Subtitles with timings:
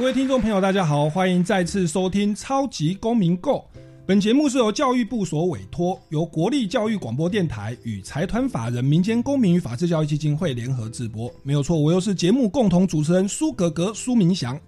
[0.00, 3.50] 各位听众朋友，大家好，欢迎再次收听《超级公民 Go》。
[4.06, 11.30] 本节目是由教育部所委托，由国立教育广播电台与财团法人民间公民与法治教育基金会联合制播。
[11.42, 14.58] 没有错，我又是节目共同主持人苏格格苏明祥。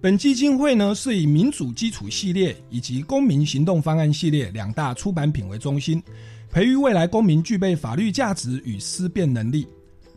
[0.00, 6.02] 本基金会呢是以民主基础系列以及公民行动方案系列两大出版品为中心，
[6.50, 9.66] 培育未来公民具备法律价值与思辨能力。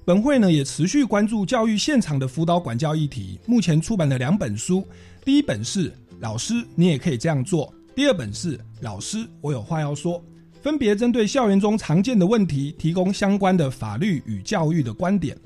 [0.10, 4.84] 本会呢也持续关注教育现场的辅导管教议题，目前出版了两本书，
[5.24, 7.68] 第一本是《老师，你也可以这样做》。
[7.94, 10.20] 第二本是老师，我有话要说，
[10.64, 15.38] 分别针对校园中常见的问题，提供相关的法律与教育的观点。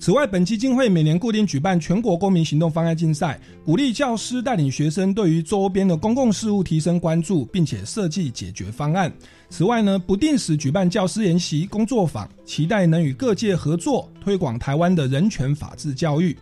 [0.00, 9.12] 此外，本基金会每年固定举办全国公民行动方案竞赛，鼓励教师带领学生对于周边的公共事务提升关注，并且设计解决方案。
[9.50, 16.36] 此外呢，不定时举办教师研习工作坊，期待能与各界合作，推广台湾的人权法治教育。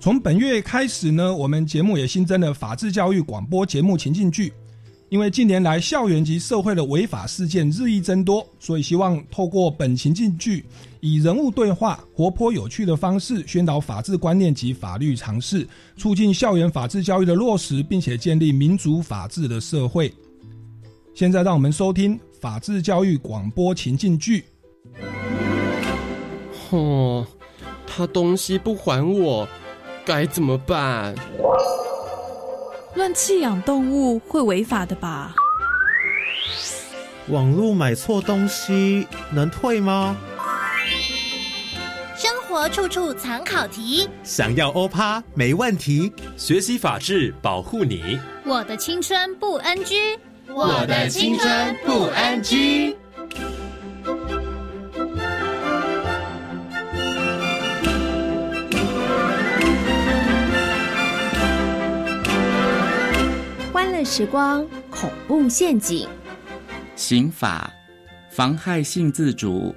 [0.00, 4.52] 从本月开始呢，我们节目也新增了法治教育广播节目情境剧。
[5.08, 10.64] 因为近年来校园及社会的违法事件日益增多，所以希望透过本情境剧，
[11.00, 20.12] 以人物对话、活泼有趣的方式，宣导法治观念及法律常识，促进校园法治教育的落实，并且建立民主法治的社会。
[21.14, 24.44] 现在让我们收听法治教育广播情境剧。
[26.70, 27.26] 哦，
[27.86, 29.48] 他东西不还我。
[30.04, 31.14] 该怎么办？
[32.98, 35.32] 乱弃养动物会违法的吧？
[37.28, 40.16] 网络买错东西能退吗？
[42.16, 46.12] 生活处处藏考题，想要欧趴没问题。
[46.36, 48.18] 学习法治，保护你。
[48.44, 52.96] 我的青春不 NG，我的青春不 NG。
[64.04, 66.08] 时光恐怖陷阱，
[66.96, 67.70] 刑法
[68.30, 69.74] 妨害性自主，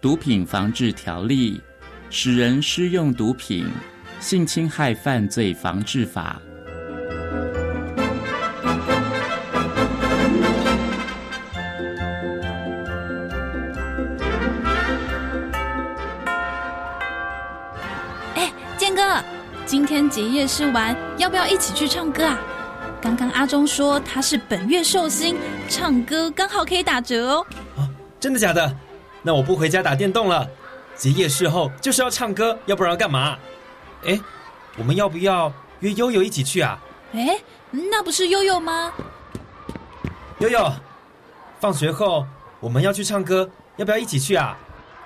[0.00, 1.60] 毒品防治条例，
[2.08, 3.68] 使人施用毒品，
[4.20, 6.40] 性侵害犯罪防治法。
[18.34, 19.22] 哎，建哥，
[19.66, 22.40] 今天结业试完，要不要一起去唱歌啊？
[23.04, 25.36] 刚刚阿忠说他是本月寿星，
[25.68, 27.46] 唱歌刚好可以打折哦。
[27.76, 27.84] 啊，
[28.18, 28.74] 真的假的？
[29.20, 30.48] 那我不回家打电动了。
[30.96, 33.36] 结业事后就是要唱歌，要不然要干嘛？
[34.06, 34.18] 哎，
[34.78, 36.78] 我们要不要约悠悠一起去啊？
[37.12, 37.38] 哎，
[37.70, 38.90] 那不是悠悠吗？
[40.38, 40.72] 悠悠，
[41.60, 42.26] 放学后
[42.58, 44.56] 我们要去唱歌，要不要一起去啊？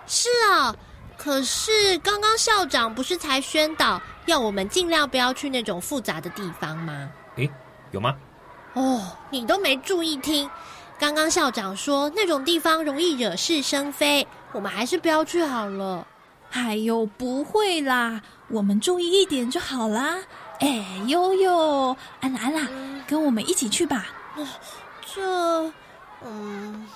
[0.07, 0.73] 是啊，
[1.17, 7.11] 可是刚刚校长不是才宣导要我们尽量不要去那种复杂的地方吗？
[7.35, 7.51] 诶。
[7.91, 8.16] 有吗？
[8.75, 10.49] 哦，你都没注意听。
[10.99, 16.06] 刚刚校长说那种地方容易惹是生非，我们还是不要去好了。
[16.50, 20.19] 哎呦，不会啦，我们注意一点就好啦。
[20.60, 22.69] 哎，悠悠，安啦安啦，
[23.06, 24.06] 跟我们一起去吧。
[25.15, 25.72] 这，
[26.25, 26.87] 嗯。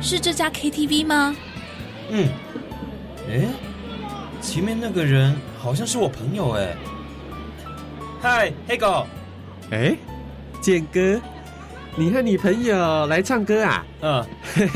[0.00, 1.34] 是这家 KTV 吗？
[2.10, 2.28] 嗯，
[3.28, 3.46] 哎，
[4.40, 6.74] 前面那个人好像是我朋友哎。
[8.20, 9.06] 嗨，黑狗。
[9.70, 9.96] 哎，
[10.60, 11.20] 健哥，
[11.96, 13.86] 你和你朋友来唱歌啊？
[14.00, 14.24] 嗯，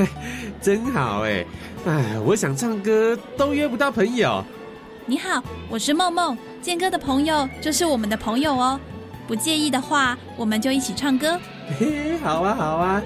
[0.61, 1.44] 真好哎。
[1.87, 4.44] 哎，我想唱歌都约不到朋友。
[5.06, 8.79] 你好，我是梦梦，健哥的朋友就是我们的朋友哦。
[9.27, 11.41] 不介意的话，我们就一起唱歌。
[11.79, 13.03] 嘿，好啊，好啊。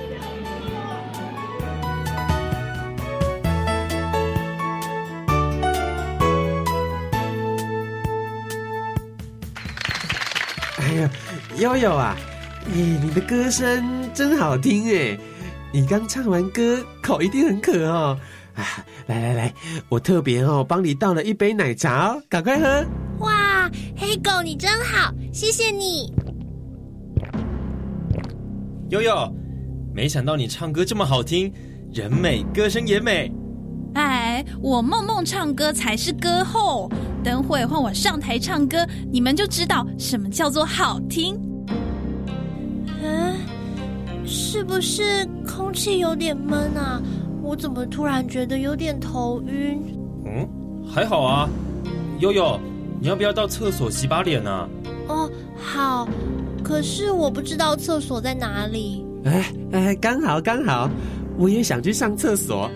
[11.59, 12.17] 悠悠啊，
[12.75, 15.19] 咦，你的歌声真好听哎！
[15.73, 18.19] 你刚唱完歌，口一定很渴哦。
[18.55, 18.65] 啊，
[19.06, 19.55] 来来来，
[19.89, 22.85] 我特别哦帮你倒了一杯奶茶，哦赶快喝。
[23.21, 26.12] 哇，黑狗你真好，谢谢你。
[28.91, 29.33] 悠悠，
[29.95, 31.53] 没想到你唱歌这么好听，
[31.93, 33.31] 人美歌声也美。
[34.38, 36.88] 哎，我梦梦唱歌才是歌后，
[37.25, 41.37] 等会换我上台唱歌，你们就知道什么叫做好听。
[43.02, 43.35] 嗯，
[44.25, 47.02] 是不是空气有点闷啊？
[47.43, 49.82] 我怎么突然觉得有点头晕？
[50.25, 50.49] 嗯，
[50.88, 51.49] 还好啊。
[52.20, 52.61] 悠悠，
[53.00, 54.69] 你要不要到厕所洗把脸呢？
[55.08, 56.08] 哦，好。
[56.62, 59.05] 可是我不知道厕所在哪里。
[59.25, 60.88] 哎哎，刚好刚好，
[61.37, 62.70] 我也想去上厕所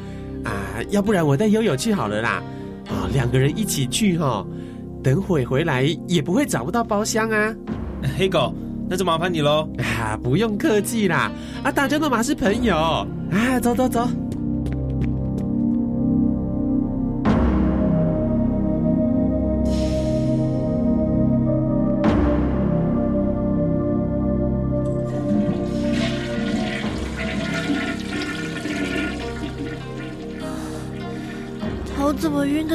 [0.44, 0.53] 啊。
[0.91, 2.43] 要不然我带悠悠去好了啦。
[2.89, 4.44] 啊，两个人一起去哈，
[5.03, 7.55] 等会回来也不会找不到包厢啊。
[8.19, 8.53] 黑狗，
[8.89, 9.69] 那就麻烦你喽。
[9.79, 11.31] 啊，不用客气啦。
[11.62, 14.09] 啊，大家都嘛是朋友啊，走走走。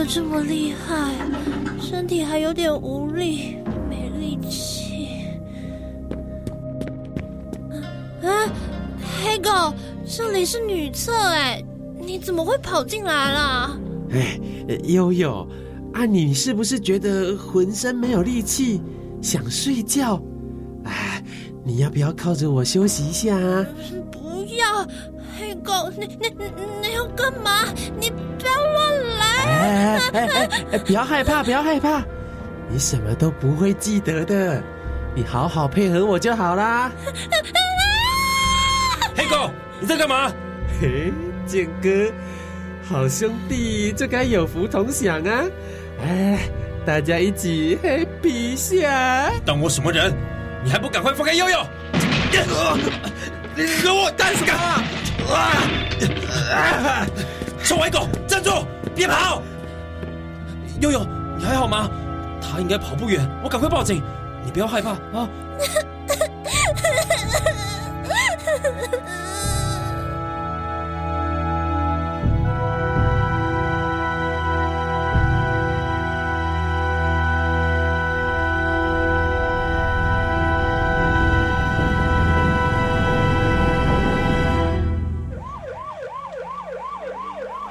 [0.08, 1.14] 这么厉害？
[1.82, 3.58] 身体还有点无力，
[3.90, 5.26] 没力气。
[8.24, 8.50] 啊，
[9.22, 9.74] 黑狗，
[10.06, 11.62] 这里是女厕哎，
[12.00, 13.80] 你怎么会跑进来了？
[14.12, 14.40] 哎，
[14.86, 15.46] 悠悠，
[15.94, 18.82] 啊，你是不是觉得浑身没有力气，
[19.22, 20.22] 想睡觉？
[20.86, 21.22] 哎，
[21.66, 23.66] 你要不要靠着我休息一下啊？
[24.10, 24.88] 不要，
[25.38, 26.34] 黑狗，你你
[26.82, 27.66] 你要干嘛？
[28.00, 29.27] 你不要乱来！
[29.48, 30.78] 哎哎哎！
[30.80, 32.04] 不要害怕，不要害怕，
[32.70, 34.62] 你什么都不会记得的，
[35.16, 36.92] 你好好配合我就好啦。
[39.16, 39.50] 黑狗，
[39.80, 40.32] 你在干嘛？
[40.80, 41.12] 嘿，
[41.46, 41.90] 剑哥，
[42.88, 45.44] 好兄弟就该有福同享啊！
[46.04, 46.40] 哎，
[46.86, 49.32] 大家一起 happy 一下。
[49.46, 50.14] 当我什么人？
[50.64, 51.58] 你还不赶快放开悠悠！
[53.56, 54.54] 你惹我干什么？
[56.54, 57.08] 啊！
[57.64, 58.52] 臭坏狗，站住！
[58.98, 59.44] 别跑！
[60.82, 61.06] 悠悠，
[61.38, 61.88] 你还好吗？
[62.42, 64.02] 他应该跑不远，我赶快报警。
[64.44, 65.30] 你不要害怕啊！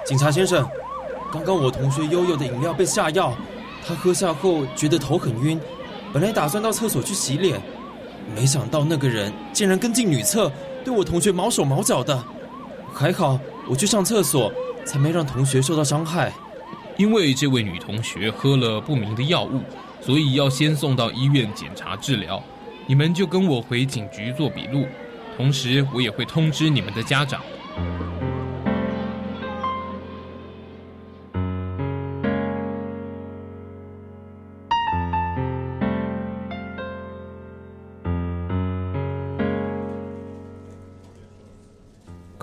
[0.05, 0.65] 警察先生。
[1.37, 3.37] 刚刚我同学悠悠的饮料被下药，
[3.87, 5.61] 他喝下后觉得头很晕，
[6.15, 7.61] 本来打算到厕所去洗脸，
[8.35, 10.51] 没想到那个人竟然跟进女厕，
[10.83, 12.25] 对我同学毛手毛脚的。
[12.95, 13.39] 还好
[13.69, 14.51] 我去上厕所，
[14.87, 16.33] 才没让同学受到伤害。
[16.97, 19.61] 因为这位女同学喝了不明的药物，
[20.01, 22.43] 所以要先送到医院检查治疗。
[22.87, 24.87] 你们就跟我回警局做笔录，
[25.37, 27.43] 同时我也会通知你们的家长。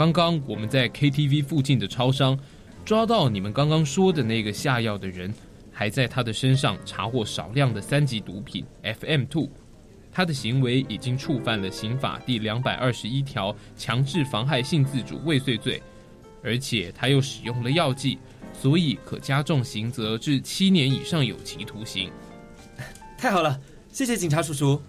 [0.03, 2.37] 刚刚我们在 KTV 附近的超商
[2.83, 5.33] 抓到你们刚刚说的那个下药的人，
[5.71, 9.47] 还在他的身上查获少量的三级毒品 FM two，
[10.11, 15.81] 他的行为已经触犯了刑法第两百二十一条强制妨害性自主未遂罪，
[16.43, 18.17] 而且他又使用了药剂，
[18.51, 22.11] 所以可加重刑责至七年以上有期徒刑。
[23.17, 24.81] 太好了，谢谢警察叔叔。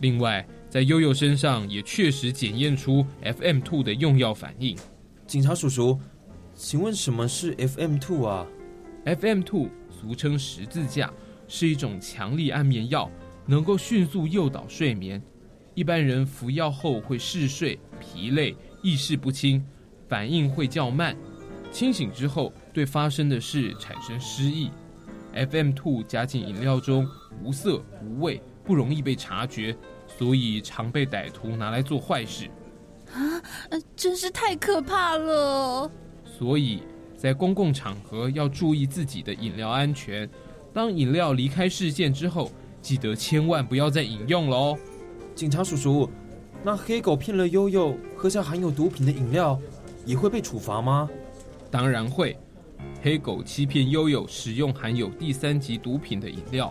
[0.00, 0.44] 另外。
[0.70, 4.76] 在悠悠身上也确实检验出 FM two 的用药反应。
[5.26, 5.98] 警察叔叔，
[6.54, 8.46] 请问什么是 FM two 啊
[9.04, 11.12] ？FM two 俗称十字架，
[11.48, 13.10] 是一种强力安眠药，
[13.46, 15.20] 能够迅速诱导睡眠。
[15.74, 19.64] 一般人服药后会嗜睡、疲累、意识不清，
[20.08, 21.16] 反应会较慢。
[21.72, 24.70] 清醒之后，对发生的事产生失忆。
[25.34, 27.08] FM two 加进饮料中，
[27.42, 29.76] 无色无味，不容易被察觉。
[30.20, 32.44] 所以常被歹徒拿来做坏事，
[33.10, 33.40] 啊，
[33.96, 35.90] 真是太可怕了！
[36.26, 36.82] 所以
[37.16, 40.28] 在公共场合要注意自己的饮料安全。
[40.74, 44.78] 当饮料离开视线之后，记得千万不要再饮用了哦。
[45.34, 46.10] 警察叔叔，
[46.62, 49.58] 那黑狗骗了悠悠喝下含有毒品的饮料，
[50.04, 51.08] 也会被处罚吗？
[51.70, 52.36] 当然会。
[53.02, 56.70] 黑狗欺骗悠悠使用含有第三级毒品的饮料。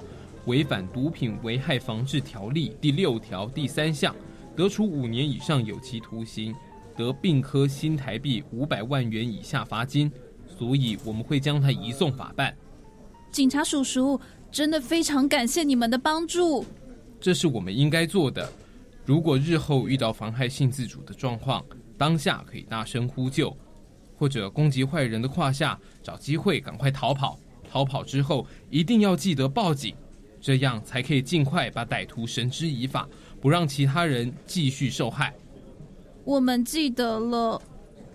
[0.49, 4.15] 违反毒品危害防治条例第六条第三项，
[4.55, 6.55] 得处五年以上有期徒刑，
[6.97, 10.11] 得并科新台币五百万元以下罚金。
[10.47, 12.53] 所以我们会将他移送法办。
[13.31, 14.19] 警察叔叔，
[14.51, 16.65] 真的非常感谢你们的帮助。
[17.21, 18.51] 这是我们应该做的。
[19.05, 21.63] 如果日后遇到妨害性自主的状况，
[21.95, 23.55] 当下可以大声呼救，
[24.17, 27.37] 或者攻击坏人的胯下，找机会赶快逃跑。
[27.71, 29.95] 逃跑之后一定要记得报警，
[30.41, 33.07] 这样才可以尽快把歹徒绳之以法，
[33.41, 35.33] 不让其他人继续受害。
[36.23, 37.61] 我们记得了。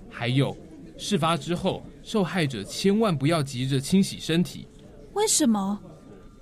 [0.09, 0.57] 还有，
[0.97, 4.67] 事发之后，受害者千万不要急着清洗身体。
[5.13, 5.79] 为什么？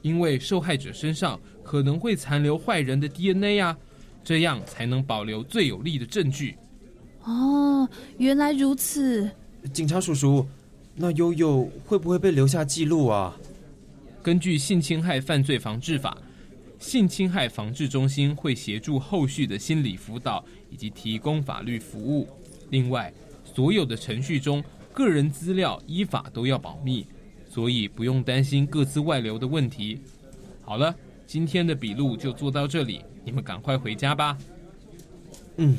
[0.02, 3.76] 因为受害者身上可能会残留坏人的 DNA 啊，
[4.24, 6.56] 这样才能保留最有力的证据。
[7.24, 9.30] 哦，原来如此。
[9.72, 10.44] 警察叔叔，
[10.94, 13.36] 那悠悠会不会被留下记录啊？
[14.22, 16.16] 根据性侵害犯罪防治法，
[16.78, 22.28] 性侵害防治中心会协助后续的心理辅导以及提供法律服务。
[22.70, 23.12] 另外，
[23.44, 24.62] 所有的程序中，
[24.92, 27.06] 个人资料依法都要保密，
[27.50, 30.00] 所以不用担心各自外流的问题。
[30.62, 30.94] 好了，
[31.26, 34.38] 今天的笔录就做到这里，你们赶快回家吧。
[35.56, 35.76] 嗯。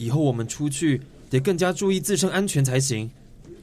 [0.00, 3.10] 以后我们出去得更加注意自身安全才行，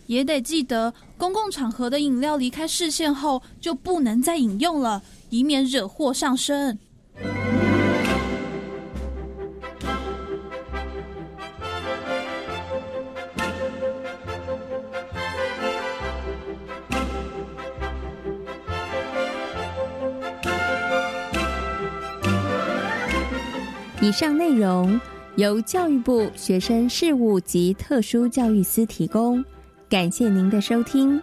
[0.08, 6.78] 也得记得公共场合的饮料离开视线后就不能再饮用了，以免惹祸上身。
[24.02, 25.00] 以上内容。
[25.38, 29.44] 由教育部学生事务及特殊教育司提供，
[29.88, 31.22] 感谢您的收听。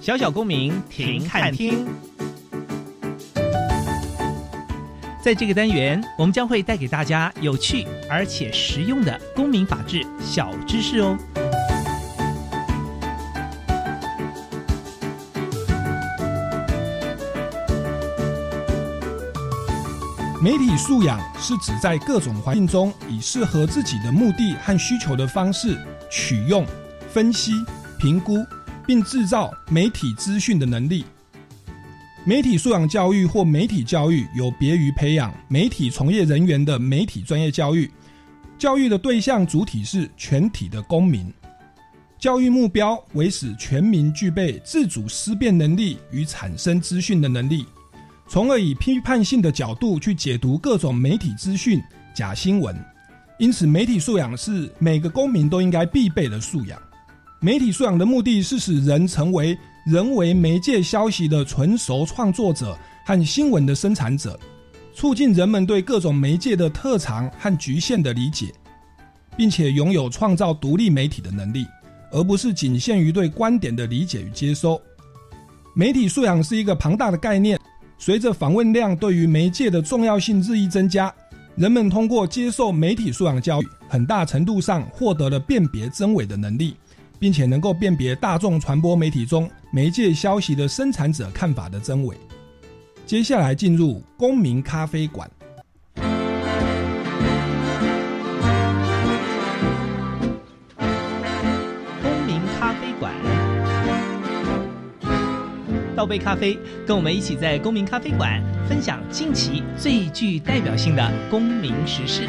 [0.00, 1.86] 小小公民停看听。
[5.24, 11.16] 在这个单元，我们将会带给大家有趣而且实用的公民法治小知识哦。
[20.42, 25.78] 媒体素养是指在各种环境中，以适合自己的目的和需求的方式
[26.10, 26.66] 取用、
[27.08, 27.64] 分析、
[27.98, 28.44] 评估，
[28.86, 31.06] 并制造媒体资讯的能力。
[32.26, 37.90] 媒体素养教育或媒体教育有别于培养媒体从业人员的媒体专业教育，
[38.56, 41.30] 教育的对象主体是全体的公民，
[42.18, 47.66] 教育目标为使全民具备自主思辨能力与产生资讯的能力，
[48.26, 51.78] 从而以批判性的角度去解读各种媒体资讯、
[52.14, 52.74] 假新闻。
[53.38, 56.80] 因此，媒体素养是每个公民都应该必备的素养。
[57.38, 59.54] 媒体素养的目的是使人成为。
[59.84, 64.38] 人为媒介消息的纯熟创作者和新闻的生产者，
[64.94, 68.50] 促进人们对各种媒介的特长和局限的理解，
[69.36, 71.66] 并且拥有创造独立媒体的能力，
[72.10, 74.80] 而不是仅限于对观点的理解与接收。
[75.74, 77.60] 媒体素养是一个庞大的概念，
[77.98, 81.12] 随着访问量对于媒介的重要性日益增加，
[81.56, 86.74] 人们通过接受媒体素养教育，很大程度上获得了辨别真伪的能力。
[87.24, 92.14] 并且能够辨别大众传播媒体中媒介消息的生产者看法的真伪。
[93.06, 95.26] 接下来进入公民咖啡馆。
[95.94, 96.04] 公
[102.26, 103.10] 民咖啡馆，
[105.96, 108.38] 倒杯咖啡，跟我们一起在公民咖啡馆
[108.68, 112.28] 分享近期最具代表性的公民时事。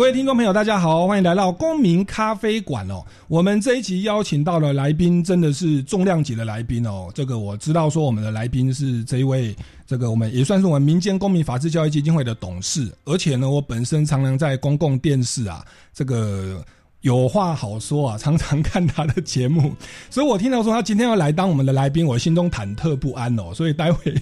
[0.00, 3.04] 各位听众朋友，大家好，欢迎来到公民咖啡馆哦。
[3.28, 7.10] 我们这一集邀请到的来宾真的是重量级的来宾哦。
[7.14, 9.54] 这个我知道，说我们的来宾是这一位，
[9.86, 16.64] 这个我们也算是我们民间公民法治教育基金会的董事，而且呢，我本身常常在公共电视啊，这个
[17.02, 19.74] 有话好说啊，常常看他的节目，
[20.10, 23.52] 所以我听到说他今天要来当我们的来宾，我心中忐忑不安哦。
[23.54, 24.14] 所以待会。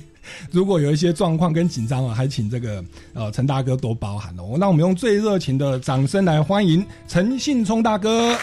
[0.50, 4.56] 如果有一些状况跟紧张啊，还请这个呃陈大哥多包涵哦。
[4.58, 8.36] 那我们用最热情的掌声来欢迎陈信聪大哥。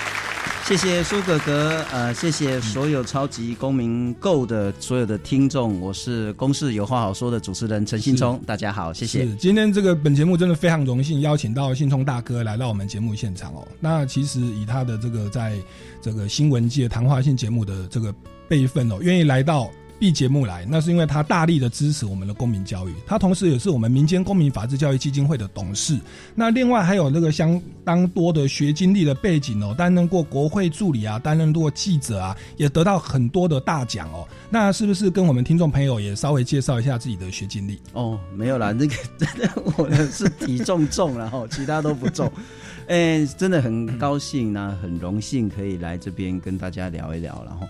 [0.67, 9.27] 谢谢苏哥哥，呃，谢谢所有超级公民购的所有的听众，我是公事有话好说的主持人陈信聪，大家好，谢谢。
[9.35, 13.67] 今天这个本节目真的非常荣幸邀请到信聪大哥来到我们节目现场哦。
[13.79, 15.55] 那其实以他的这个在
[16.01, 18.11] 这个新闻界谈话性节目的这个
[18.47, 19.69] 辈分哦，愿意来到。
[19.99, 25.97] B 节目来，那是因为他大力的支持我们的公民教育，他同时也是我们民间公民法治教育基金会的董事。
[26.35, 34.27] 那另外还有那个相当多的学经历的背景哦，担任过国会助理啊，担任过记者啊，也得到很多的大奖哦。
[34.49, 37.79] 那是不是跟我们听众朋友也稍微介绍一下自己的学经历？
[37.93, 42.31] 哦，没有啦，那个真的我的是体重重，然后其他都不重。
[42.87, 47.65] 哎，真的很高兴呢，很荣幸可以来这边跟大家聊一聊，然后。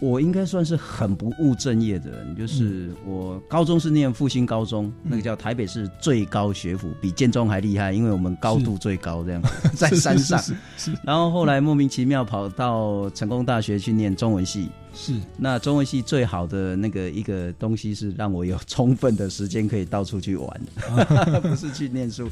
[0.00, 9.42] 我应该算是很不务正业的人，就是我高中是念复兴高中，那个叫台北市最高学府，比建中还厉害，因为我们高度最高，这样
[9.74, 10.40] 在山上。
[11.02, 15.14] 然后后来莫名其妙跑到成功大学去念中文系，是。
[15.36, 20.60] 那中文系最好的那个一个东西是让我有充分的时间可以到处去玩，
[21.42, 22.28] 不是去念书。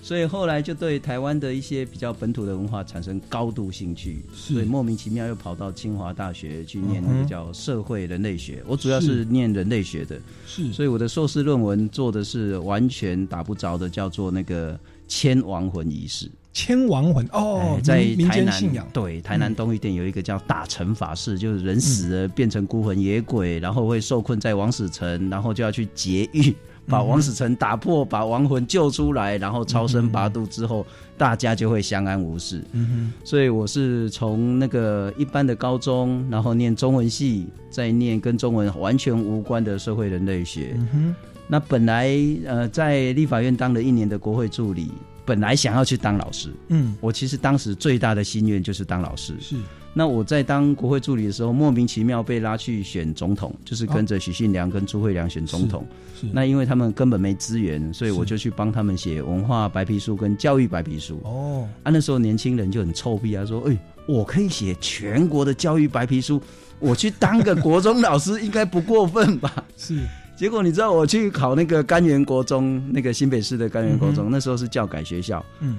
[0.00, 8.62] 所以后来就对台湾的一些比较本土的文化产生高度兴趣，所以莫名其妙又跑到清华大学去念那个叫社会人类学。
[8.66, 16.30] 我主要是念人类学的，是，所以我的硕士论文做的是完全打不着的，叫做那个千亡魂仪式。
[16.50, 18.62] 千亡魂哦，在台南
[18.92, 26.52] 对台南东玉店有一个叫大乘法事，就是人死了变成孤魂野鬼，然后会受困在王死城，然后就要去劫狱。
[26.88, 32.64] 把王死城打破，把亡魂救出来，然后超生八度之后，大家就会相安无事。
[32.72, 40.74] 嗯哼，所以我是从那个一般的高中，然后念中文系，再念跟中文完全无关的社会人类学。
[40.76, 41.14] 嗯哼，
[41.46, 42.10] 那本来
[42.46, 44.90] 呃在立法院当了一年的国会助理，
[45.24, 46.50] 本来想要去当老师。
[46.68, 49.34] 嗯，我其实当时最大的心愿就是当老师。
[49.40, 49.56] 是。
[49.98, 55.84] 那我在当国会助理的时候，莫名其妙被拉去选总统，就是跟着许信良跟朱惠良选总统。
[56.14, 61.20] 是，那因为他们根本没资源，所以我就去帮他们写文化白皮书跟教育白皮书。
[61.24, 63.76] 哦，啊，那时候年轻人就很臭屁啊，说：“哎，
[64.06, 66.40] 我可以写全国的教育白皮书，
[66.78, 69.98] 我去当个国中老师应该不过分吧？” 是。
[70.36, 75.78] 结果你知道我去考那个甘源国中，那个新北市的甘源国中，那时候是教改学校，嗯，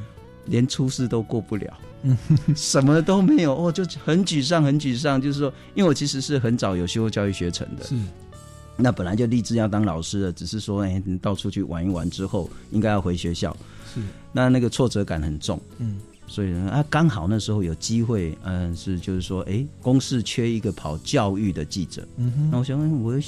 [0.49, 1.79] 连初试都过不了。
[2.03, 2.17] 嗯，
[2.55, 5.21] 什么都没有哦，就很沮丧，很沮丧。
[5.21, 7.95] 就是说，因为我其实是很早有修过教育学程的，是。
[8.77, 13.55] 那本来就立志要当老师的，只是说，哎，到处去玩一玩之后，应该要回学校。
[13.93, 13.99] 是。
[14.31, 15.99] 那那个挫折感很重，嗯。
[16.25, 22.07] 所以啊，刚好那时候有机会，嗯，是就是说，哎，公司缺一个跑教育的记者。
[22.15, 22.49] 嗯哼。
[22.51, 23.19] 那我想，我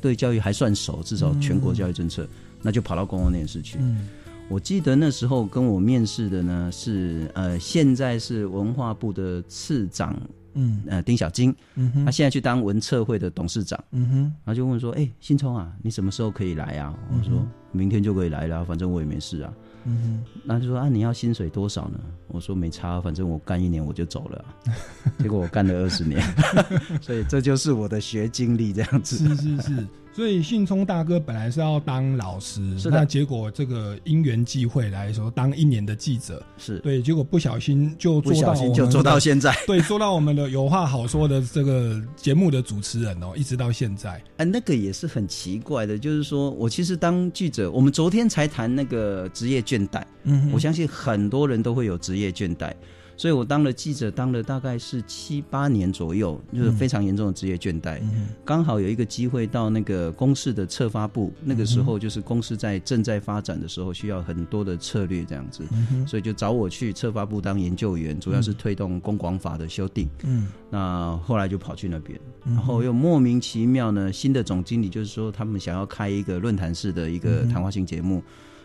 [0.00, 2.26] 对教育还算熟，至少全国教育政策，
[2.62, 3.78] 那就跑到公共电视去。
[3.78, 4.08] 嗯。
[4.48, 10.16] 我记得那时候跟我面试的呢是呃，现在是文化部的次长，
[10.54, 16.94] 嗯，呃，丁小金，嗯哼，他现在去当文策会的董事长，嗯哼，然后就问说，哎，新聪啊，你什么时候可以来啊？
[17.10, 19.52] 我说明天就可以来了，反正我也没事啊，
[19.84, 21.98] 嗯哼，那就说啊，你要薪水多少呢？
[22.28, 24.44] 我说没差，反正我干一年我就走了，
[25.18, 26.22] 结果我干了二十年，
[27.02, 29.86] 所以这就是我的学经历这样子，是是是。
[30.16, 36.42] 所以信聪大哥本来是要当老师，那结果这个因缘际会来说，当一年的记者。
[36.56, 36.78] 是。
[36.78, 44.18] 对，结果不小心就不小心就做到现在， 对，做到我们的有话好说的这个节目的主持人哦，一直到现在。
[44.38, 52.72] 哎，那个也是很奇怪的，就是说我其实当记者，我们昨天才谈那个职业倦怠，嗯，我相信很多人都会有职业倦怠。
[53.16, 57.98] 所以我当了记者，当了大概是七八年左右，就是非常严重的职业倦怠。
[58.44, 65.64] 刚好有一个机会到那个公司的策发部，那个时候就是公司在正在发展的时候，需要很多的策略这样子，
[66.06, 70.08] 所以就找我去策发部当研究员，主要是推动公广法的修订。
[70.24, 78.22] 嗯，那后来就跑去那边，然后又莫名其妙呢，新的总经理就是说他们想要开一个论坛式的一个谈话性节目，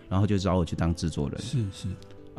[0.10, 1.40] 然后就找我去当制作人。
[1.42, 1.88] 是是。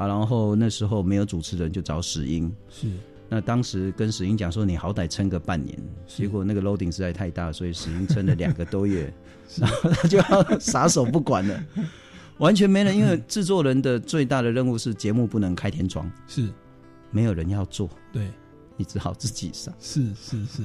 [0.02, 2.52] 啊，然后那时候没有主持人，就找史英。
[2.68, 2.88] 是，
[3.28, 5.78] 那当时跟史英讲说，你好歹撑个半年。
[6.06, 9.12] 结果那个 loading 实在太大，所以史英撑了两个多月，
[9.56, 11.64] 然后他就要撒手不管了，
[12.38, 12.96] 完全没人。
[12.96, 16.48] 因为制作人的最大的任务是节目不能开天窗，是，
[17.10, 18.28] 没有人要做，对
[18.76, 19.72] 你只好自己上。
[19.80, 20.62] 是是是。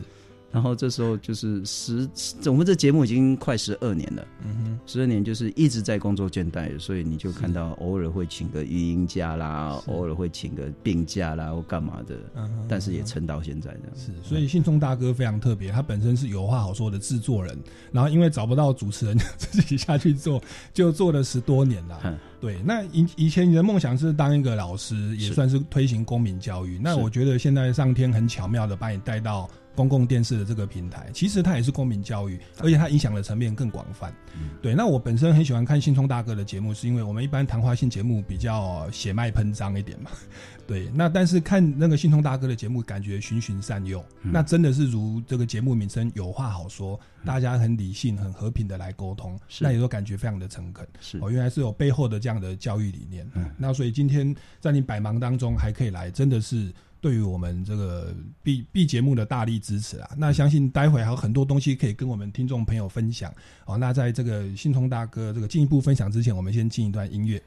[0.49, 2.07] 然后这时候就是十，
[2.45, 4.25] 我们这节目已经快十二年了。
[4.45, 12.15] 嗯哼，十二年就是一直在工作倦怠，所以你就看到偶尔会请个育婴假啦，偶尔会请个病假啦，或干嘛的。
[12.35, 13.79] 嗯哼，但是也撑到现在的。
[13.95, 17.55] 是，所以信聪大哥非常特别，他本身是有话好说的制作人，
[17.91, 20.41] 然后因为找不到主持人， 自己下去做，
[20.73, 22.19] 就做了十多年了。
[22.39, 26.79] 对，那以以前你的梦想是当一个老师，也算是推行公民教育。
[26.81, 29.49] 那我觉得现在上天很巧妙的把你带到。
[29.77, 34.11] 公共电视的这个平台，其实它也是公民教育，而且它影响的层面更广泛。
[34.59, 40.09] 对，那我本身很喜欢看信聪大哥的节目，是因为我们一般谈话性节目比较血脉喷张一点嘛。
[40.65, 50.85] 对，那但是看那个信聪大哥的节目，感觉循循善诱，那真的是如这个节目名称有话好说，大家很理性、很和平的来沟通，那也都感觉非常的诚恳。
[50.99, 53.29] 是哦，原来是有背后的这样的教育理念。
[53.35, 56.73] 嗯，那所以今天在你百忙当中还可以来，真的是
[57.07, 60.09] 对于我们这个 B B 节目的大力支持啊！
[60.17, 63.33] 那相信待会还有很多东西可以跟我们听众朋友分享。
[63.65, 67.41] 哦，那在这个信聪大哥这个进一步分享之前，我们先进一段音乐。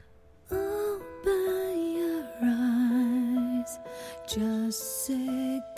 [4.27, 5.15] Just say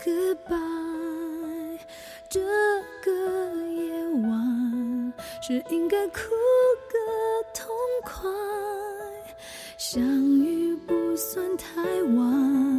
[0.02, 0.56] goodbye。
[2.30, 2.40] 这
[3.04, 3.10] 个
[3.70, 3.92] 夜
[4.26, 6.20] 晚是应该哭
[6.88, 6.96] 个
[7.52, 7.66] 痛
[8.02, 8.30] 快，
[9.76, 10.02] 相
[10.40, 11.82] 遇不算太
[12.14, 12.76] 晚，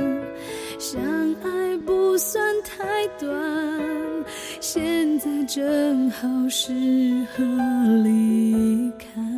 [0.79, 1.01] 相
[1.43, 4.25] 爱不算太短，
[4.62, 6.73] 现在正好适
[7.36, 7.43] 合
[8.03, 9.35] 离开。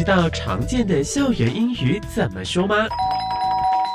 [0.00, 2.74] 知道常见的校园英语怎么说吗？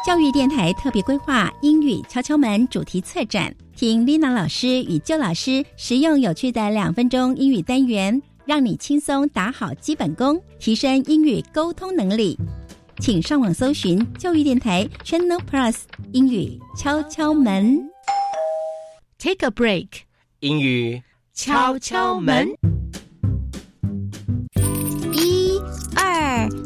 [0.05, 12.37] 教育电台特别规划英语敲敲门主题策展，听 Lina 老师与旧老师实用有趣的两分钟英语单元，让你轻松打好基本功，提升英语沟通能力。
[12.99, 15.75] 请上网搜寻教育电台 Channel Plus
[16.11, 17.83] 英语敲敲门。
[19.17, 19.87] Take a break，
[20.41, 21.01] 英语
[21.33, 22.47] 敲敲门。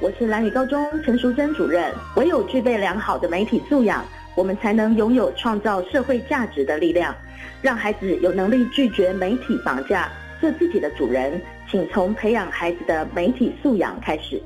[0.00, 1.92] 我是蓝宇高中陈淑珍主任。
[2.16, 7.14] 唯有具备良好的媒体素养，我们才能拥有创造社会价值的力量，
[7.60, 11.40] 让孩子有能力拒绝媒体绑架，做自己的主人。
[11.70, 14.42] 请从培养孩子的媒体素养开始。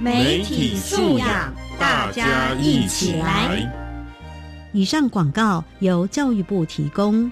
[0.00, 3.72] 媒体素养，大家一起来。
[4.72, 7.30] 以上广告由教育部提供。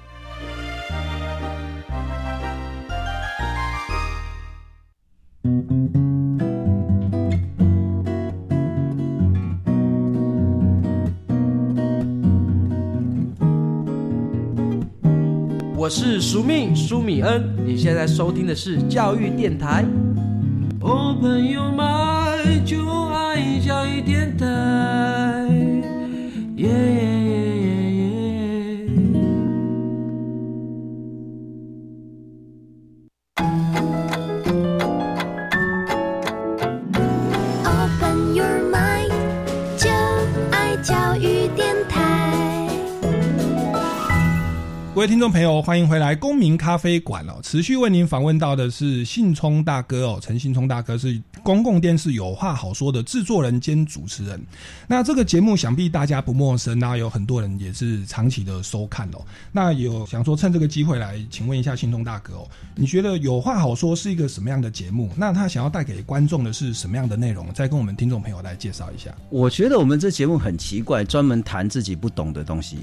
[15.80, 19.82] 我是苏命苏米恩，你现在收听的是教育电台。
[20.82, 24.46] 哦，朋友们，就爱教育电台。
[26.56, 27.29] 耶。
[45.00, 47.40] 各位听众朋友，欢迎回来公民咖啡馆哦。
[47.42, 54.38] 持续为您访问到的是信聪大哥哦，陈信聪大哥是公共电视有话好说的制作人兼主持人。
[54.86, 59.24] 那这个节目想必大家不陌生啊，有很多人也是长期的收看哦。
[59.50, 65.10] 那有想说趁这个机会来请问一下信聪大哥哦，你觉得有话好说是一个什么样的节目？
[65.16, 67.50] 那他想要带给观众的是什么样的内容？
[67.54, 69.10] 再跟我们听众朋友来介绍一下。
[69.30, 72.80] 我觉得我们这节目很奇怪，专门谈自己不懂的东西。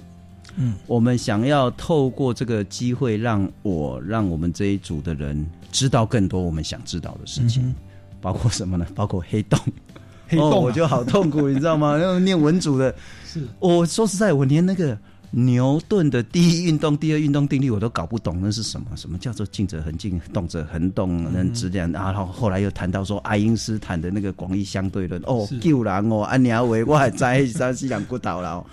[0.59, 7.73] 嗯，我们想要透过这个机会，让我让我们这一组的人知道更多我们想知道的事情，
[8.19, 8.85] 包括什么呢？
[8.95, 9.59] 包括黑洞，
[10.27, 11.95] 黑洞我就好痛苦，你知道吗？
[12.01, 12.93] 那念文组的，
[13.25, 14.97] 是我说实在，我连那个
[15.29, 18.87] 牛顿的第一运动、第二运动定律我都搞不懂，那是什么？
[18.95, 21.31] 什么叫做静者恒静，动者恒动？
[21.31, 21.91] 能质量？
[21.91, 28.65] 然后后来又谈到说爱因斯坦的那个广义相对论，哦，救人哦，安尼维我还在山 西两骨头了，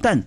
[0.00, 0.18] 但。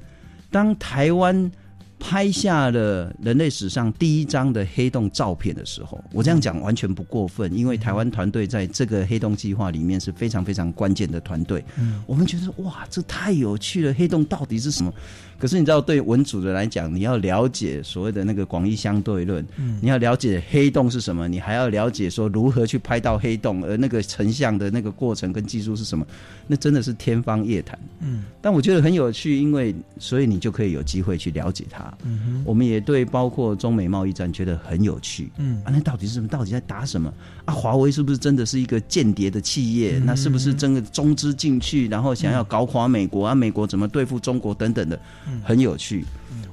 [0.51, 1.51] 当台湾
[1.99, 11.63] 拍下了人类史上第一张的黑洞照片的时候，我这样讲完全不过分，因为台湾团队在这个黑洞计划里面是非常非常关键的团队。
[11.77, 14.93] 嗯，我们觉得哇，这太有趣了，黑洞到底是什么？
[15.39, 26.06] 可是你知道，对文组的来讲，你要了解所谓的那个广义相对论，嗯，你要了解黑洞是什么，你还要了解说如何去拍到黑洞，而那个成像的那个过程跟技术是什么，
[26.45, 27.80] 那真的是天方夜谭。
[28.02, 31.91] 嗯，但我觉得很有趣，因为所以你就可以有机会去了解它。
[32.04, 35.30] 嗯哼，我们也对包括中美贸易战觉得很有趣。
[35.38, 36.28] 嗯，啊，那到底是什么？
[36.28, 37.13] 到底在打什么？
[37.45, 39.99] 啊，华为是不是真的是一个间谍的企业？
[40.04, 43.28] 那是不是真的中资进去，然后想要搞垮美国？
[43.28, 44.99] 啊，美国怎么对付中国等等的？
[45.43, 46.05] 很有趣，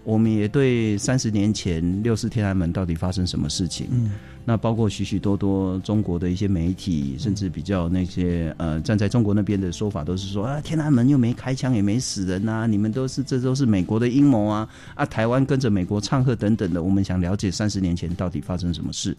[0.04, 4.10] 我们也对三十年前六四天安门到底发生什么事情。
[4.48, 15.04] 那包括许许多多中国的一些媒体，甚至比较那些呃站在中国那边的说法，都是说啊，天安门又没开枪，也没死人呐，你们都是这都是美国的阴谋啊啊！
[15.04, 19.16] 台湾跟着美国唱和等等的，我们想了解三十年前到底发生什么事。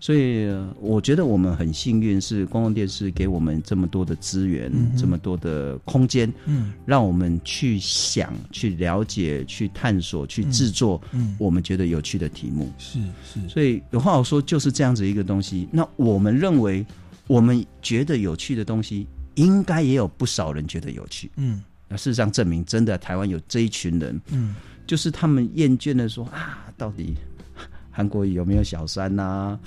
[0.00, 12.68] 所以我觉得我们很幸运，是公共电视给我们这么多的资源，这么多的空间，嗯，让我们去想、去了解、去探索、去制作，嗯，我们觉得有趣的题目。
[12.76, 12.98] 是
[13.32, 14.63] 是，所以有话好说就是。
[14.64, 16.84] 是这样子一个东西，那我们认为，
[17.26, 21.30] 我们觉得有趣的东西，应该也有不少人觉得有趣。
[21.36, 24.54] 嗯，那事实上证明，真的台湾有这一群人，嗯，
[24.86, 27.14] 就是他们厌倦的说啊，到底
[27.90, 29.58] 韩国有没有小三呐？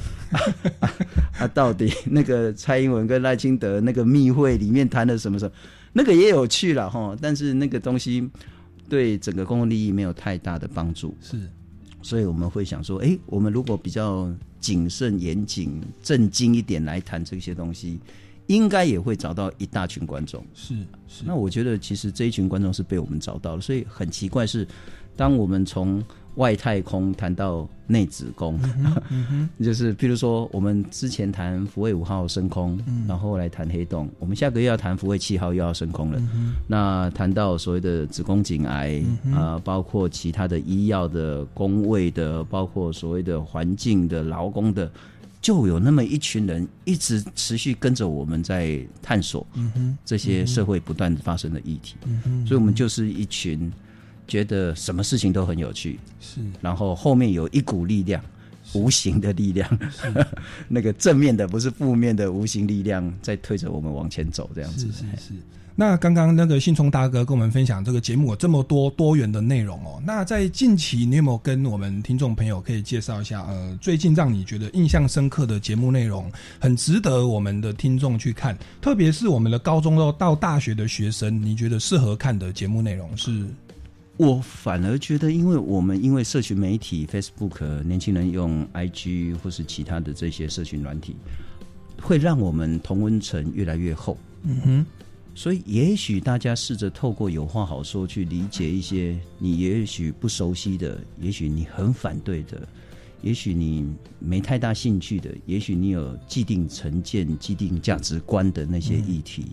[1.38, 5.52] 啊，到底那个蔡英文跟赖清德那个密会里面谈了什么什么？
[5.94, 8.28] 那个也有趣了哈，但是那个东西
[8.90, 11.16] 对整个公共利益没有太大的帮助。
[11.22, 11.38] 是，
[12.08, 18.00] 所以我们会想说，哎，我们如果比较谨慎、严谨、正经一点来谈这些东西，
[18.46, 20.42] 应该也会找到一大群观众。
[20.54, 20.74] 是
[21.06, 24.66] 是，那我觉得其实这一群观众是被我们找到了，所以很奇怪是，
[25.18, 26.02] 当我们从
[26.38, 28.60] 外太空谈到内子宫，
[29.60, 36.22] 就是譬如说，我们之前谈福卫五号升空，然后来谈黑洞，我们下个月要谈福卫七号又要升空了。
[36.68, 44.92] 那谈到所谓的子宫颈癌啊，包括其他的医药的、工位的，包括所谓的环境的、劳工的，
[45.42, 49.48] 就有那么一群人一直持续跟着我们在探索
[50.06, 51.96] 这些社会不断发生的议题。
[52.46, 53.72] 所以，我们就是一群。
[54.28, 58.22] 觉得什么事情都很有趣，是，然后后面有一股力量，
[58.74, 59.68] 无形的力量，
[60.68, 65.34] 那个正面的不是负面的无形力量在推着我们往前走，这样子是是是。
[65.80, 73.44] 那刚刚那个信聪大哥跟我们分享这个节目有这么多多元的内容哦，那在近期你有没有跟我们听众朋友可以介绍一下？
[73.44, 83.46] 呃，最近让你觉得印象深刻的节目内容，很值得我们的听众去看，特别是我们的高中到到大学的学生，你觉得适合看的节目内容是？
[84.18, 91.16] 我反而觉得，因为我们因为社群媒体 Facebook，年轻人用 IG 或是其他的这些社群软体，
[92.02, 94.18] 会让我们同温层越来越厚。
[94.42, 94.86] 嗯哼，
[95.36, 102.68] 所以也许大家试着透过有话好说去理解一些你也许不熟悉的，也许你很反对的，
[103.22, 103.86] 也许你
[104.18, 109.46] 没太大兴趣的，也许你有既定成见、既定价值观的那些议题。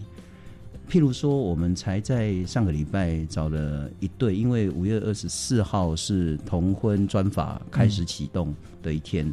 [0.89, 9.33] 譬如说，我们才在上个礼拜找了一对，因为五月二十四号是同婚专法开始启动的一天，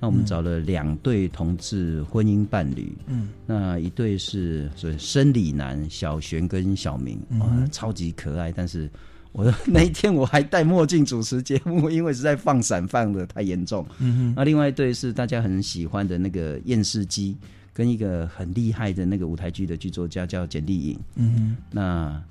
[0.00, 8.88] 那我们找了两对同志婚姻伴侣，嗯，那一对是所以生理男小璇跟小明，啊，超级可爱，但是
[9.32, 17.36] 我那一天我还戴墨镜主持节目，因为实在放闪放的太严重，嗯哼，那另外一对是大家很喜欢的那个验视机。
[17.74, 22.22] 跟一个很厉害的那个舞台剧的剧作家叫简丽颖，嗯哼，那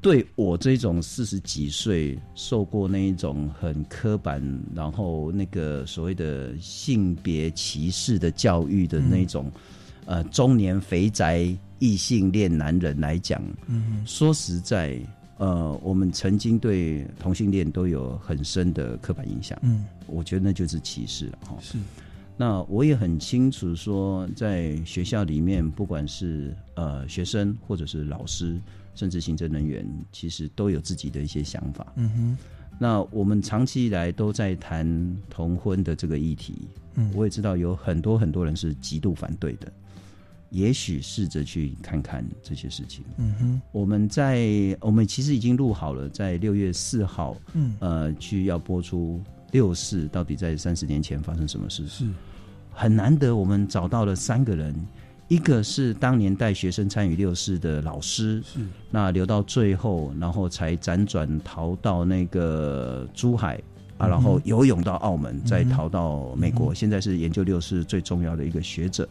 [0.00, 4.42] 对我这种四十几岁受过那一种很刻板，
[4.74, 9.52] 然后那个所谓的性别歧视的教育的那种，
[10.06, 11.46] 呃，中年肥宅
[11.78, 14.98] 异性恋男人来讲，嗯，说实在，
[15.36, 21.76] 呃，我们曾经对同性恋都有很深的刻板印象，嗯，我觉得那就是歧视了，哈，是。
[22.36, 28.60] 那我也很清楚，说在学校里面，不管是呃学生或者是老师，
[28.94, 31.92] 甚至行政人员，其实都有自己的一些想法。
[31.94, 32.38] 嗯哼。
[32.76, 36.68] 那我们长期以来都在谈同婚的这个议题。
[36.96, 37.08] 嗯。
[37.14, 39.72] 我也知道有很多很多人是极度反对的。
[40.50, 43.04] 也许试着去看看这些事情。
[43.18, 43.62] 嗯哼。
[43.70, 49.22] 我们在我们其实已经录好了，在六月四号，嗯呃，去要播出。
[49.54, 51.86] 六四到底在三十年前发生什么事？
[51.86, 52.04] 是。
[52.72, 54.74] 很难得，我们找到了三个人，
[55.28, 58.58] 一个是当年带学生参与六四的老师，是。
[58.90, 63.62] 那留到最后，然后才辗转逃到那个珠海
[63.96, 69.08] 啊，然后游泳到澳门，再逃到美国，现在是研究六四最重要的一个学者。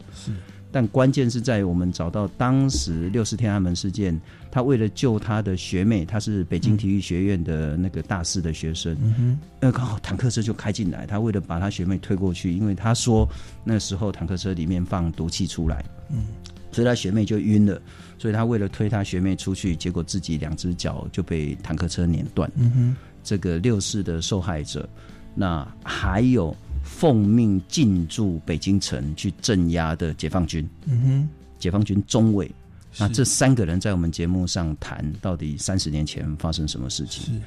[0.74, 0.80] 是。
[0.84, 13.28] 但关键是在我们找到当时六四天安门事件，他为了救他的学妹，他是北京体育学院的那个大四的学生，嗯呃，刚好坦克车就开进来，他为了把他学妹推过去，因为他说
[13.62, 16.26] 那时候坦克车里面放毒气出来，嗯，
[16.72, 17.80] 所以他学妹就晕了，
[18.18, 22.50] 所以他为了推他学妹出去，结果自己两只脚就被坦克车碾断。
[22.56, 24.88] 嗯哼，这个六四的受害者，
[25.36, 26.56] 那还有。
[26.96, 31.28] 奉命进驻北京城去镇压的解放军，嗯哼，
[31.58, 32.48] 解放军中尉，
[32.96, 37.34] 那这三个人在我们节目上谈到底三十年前发生什么事情？
[37.34, 37.40] 是，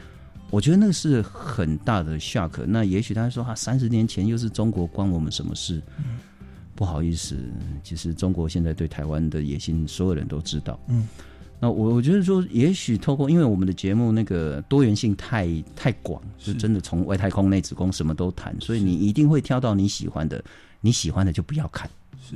[0.49, 2.65] 我觉得那是很大的 shock。
[2.67, 5.81] 那也许他说啊，三十年前又是中国关我们什么事？
[6.75, 7.35] 不好意思，
[7.83, 10.77] 其实中国现在对台湾的野心，所有人都知道。
[10.89, 11.07] 嗯。
[11.59, 16.53] 那我我觉得说，也许透过因为我们的节目那个多元性太太广，是。
[16.53, 20.43] 真的从外太空、内子宫什么都谈，所以你一定会挑到你喜欢的，
[20.81, 21.89] 你喜欢的就不要看，
[22.21, 22.35] 是。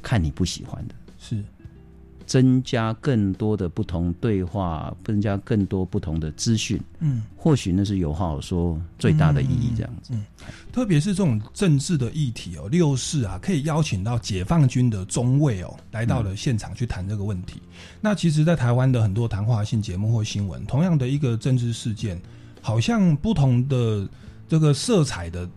[0.00, 1.03] 看你不喜欢的，是。
[2.26, 10.12] 增加更多的不同对话，增加更多不同的资讯，嗯，或许那是有话好说最大的意义，这样子。
[10.14, 10.24] 嗯，
[10.72, 17.60] 特别是这种政治的议题哦，六四啊，可以邀请到解放军的中尉哦，来到了现场去谈这个问题。
[18.00, 22.20] 那其实，在台湾的很多谈话性节目或新闻，同样的一个政治事件，
[22.60, 24.08] 好像不同的
[24.48, 25.48] 这个色彩的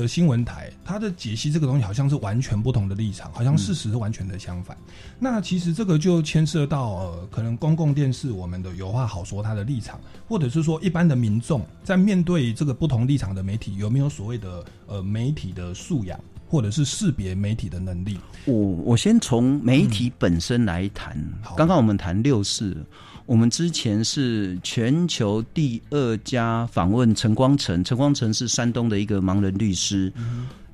[0.00, 4.76] 的新闻台，它的解析这个东西好像是完全不同的立场，好像事实是完全的相反。
[5.20, 16.18] 那其实这个就牵涉到呃，可能公共电视我们的有话好说它的立场，或者是说一般的民众在面对这个不同立场的媒体，有没有所谓的呃媒体的素养，
[16.48, 18.18] 或者是识别媒体的能力？
[18.46, 21.16] 我我先从媒体本身来谈。
[21.56, 22.84] 刚刚我们谈六四。
[23.26, 30.12] 我们之前是全球第二家访问陈光诚，陈光诚是山东的一个盲人律师，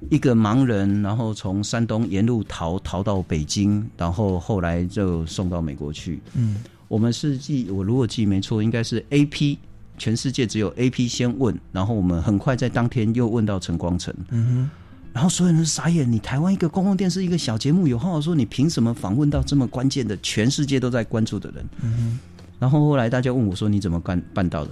[0.09, 6.21] 一个盲人，然后从山东沿路逃逃到北京，然后后来就送到美国去。
[6.35, 6.57] 嗯，
[6.89, 9.57] 我们是记我如果记没错，应该是 A P，
[9.97, 14.13] 全世界只有 A P 先问，然后我们很快在当天又问到陈光诚。
[14.31, 14.71] 嗯哼，
[15.13, 21.65] 然后所有人傻眼，你台湾一个公共电视一个小节目有话说，你凭什么访问到这么关键的全世界都在关注的人？
[21.83, 22.19] 嗯哼。
[22.61, 24.71] 然后后来大家问我说：“你怎么办办到的？”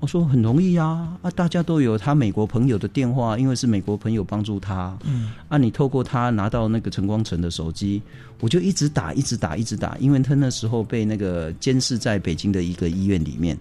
[0.00, 4.96] 我说：“很容易啊，啊，大家都有他美国朋友的电话，因为是美国朋友帮助他。
[5.04, 8.02] 嗯，啊，你透过他拿到那个陈光诚的手机，
[8.40, 13.56] 我就一直打，一直打，一直打，因为他那时候被那个监视在北京的一个医院里面，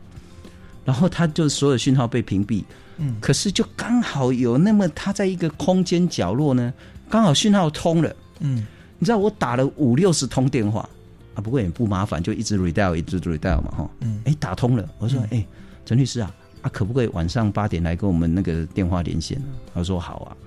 [0.84, 2.64] 然后他就所有讯号被屏蔽。
[2.98, 6.74] 嗯，可是就刚好有那么他在一个空间角落呢，
[7.10, 8.16] 刚好讯号通了。
[8.40, 8.66] 嗯，
[8.98, 10.88] 你知道我打了五六十通电话。”
[11.40, 13.90] 不过也不麻烦，就一直 redial，一直 redial 嘛，哈。
[14.02, 14.22] 嗯。
[14.26, 14.88] 哎，打通了。
[14.98, 15.46] 我说，哎，
[15.86, 19.42] 陈律师啊，啊，可不可以晚上八点来跟我们那个电话连线？
[19.74, 20.38] 他说好啊。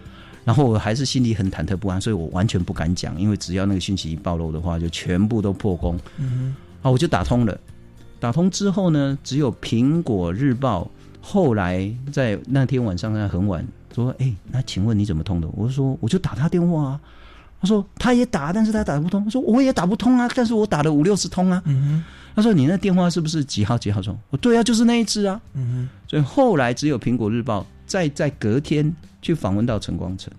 [0.45, 5.99] 然后我还是心里很忐忑不安，所以我完全不敢讲，因为只要那个讯息一暴露的话，就全部都破功。
[6.19, 6.55] 嗯。
[6.83, 7.59] 啊，我就打通了。
[8.19, 10.91] 打通之后呢，只有苹果日报
[11.21, 15.49] 后来在那天晚上在很晚说，哎，那请问你怎么通的？
[15.55, 17.01] 我说，我就打他电话啊。
[17.63, 19.23] 他说他也打，但是他打不通。
[19.23, 21.63] 他说我也打不通啊，但是我打了五六十通啊。
[22.35, 24.19] 他说你那电话是不是几号几号中？
[24.31, 25.41] 我对啊，就是那一只啊。
[26.09, 30.33] 所以后来只有苹果日报再在隔天去访问到陈光诚。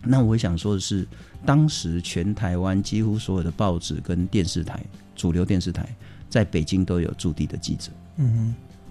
[0.00, 1.04] 那我想说的是，
[1.44, 4.80] 当时全台湾几乎所有的报纸跟电视台，
[5.16, 5.88] 主流电视台
[6.28, 7.90] 在北京都有驻地的记者。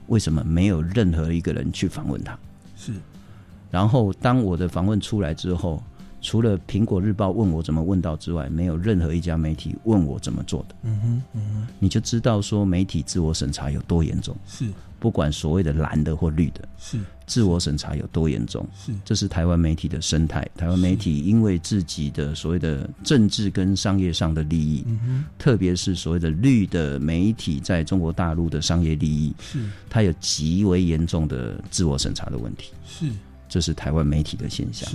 [0.08, 2.38] 为什么没有任何一个人去访问他？
[2.76, 2.92] 是。
[3.72, 5.82] 然后当我的访问出来之后。
[6.28, 10.76] 除了苹果日报问我怎么问到之外，没有任何一家媒体问我怎么做的。
[10.84, 14.36] 嗯哼，嗯哼，你就知道说媒体自我审查有多严重。
[14.46, 14.66] 是，
[15.00, 18.68] 不管所谓的蓝的或绿的，是自我审查有多严重。
[18.78, 20.46] 是，这是台湾媒体的生态。
[20.58, 24.86] 台湾媒体因为自己的所谓的政治跟商业上的利益，
[25.40, 29.60] 特别是所谓的绿的媒体在中国大陆的商业利益，是
[29.90, 32.74] 它有极为严重的自我审查的问题。
[32.86, 33.06] 是，
[33.48, 34.92] 这是台湾媒体的现象。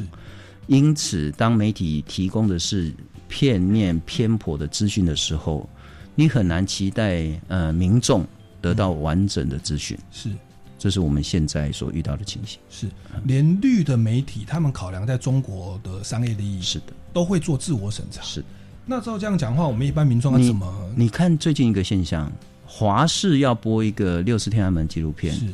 [0.68, 0.74] 是。
[0.74, 2.92] 因此，当媒体提供的是
[3.28, 5.68] 片面偏颇的资讯的时候，
[6.14, 8.26] 你很难期待呃民众
[8.60, 9.98] 得到完整的资讯。
[10.10, 10.30] 是，
[10.78, 12.60] 这是我们现在所遇到的情形。
[12.68, 12.86] 是，
[13.24, 18.22] 连绿的媒体，他们考量在中国的商业利益，是的，都会做自我审查。
[18.22, 18.44] 是，
[18.84, 20.92] 那照这样讲话，我们一般民众要怎么？
[20.96, 22.30] 你看最近一个现象，
[22.66, 25.46] 华视要播一个《六十天安门》纪录片，是，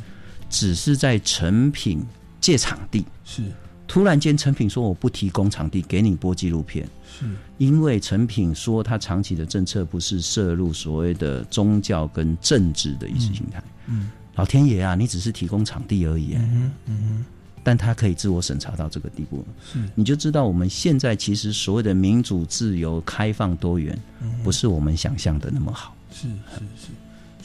[0.50, 2.04] 只是在成品
[2.40, 3.04] 借场地。
[3.24, 3.42] 是。
[3.88, 6.86] 突然间，陈品说：“我不提供场地给你播纪录片，
[7.18, 7.24] 是
[7.56, 13.62] 因为陈品说他长期的政策不是涉入所谓的宗教跟政治的意识形态。
[13.86, 16.34] 嗯，老天爷啊，你只是提供场地而已。
[16.34, 17.24] 嗯嗯，
[17.64, 23.98] 但他可以自我审查到这个地步，是你就知道我们现在其实所谓的民主、自由、开放、多元，
[24.44, 25.96] 不是我们想象的那么好。
[26.12, 26.88] 是是是。”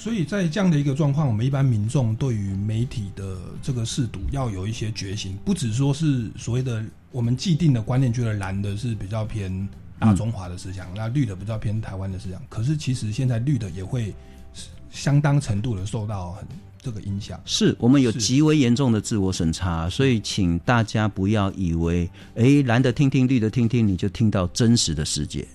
[0.04, 9.66] 所以在这样的一个状况，我们一般民众对于媒体的这个试读要有一些觉醒，不只说是所谓的我们既定的观念，觉得蓝的是比较偏
[9.98, 12.42] 大中华的思想，那绿的比较偏台湾的思想。
[12.50, 14.14] 可是其实现在绿的也会
[14.92, 16.46] 相当程度的受到很。
[16.86, 25.48] 这个影响是我们有极为严重的自我审查，所以请大家不要以为，哎，蓝的听听，绿的听听，你就听到真实的世界，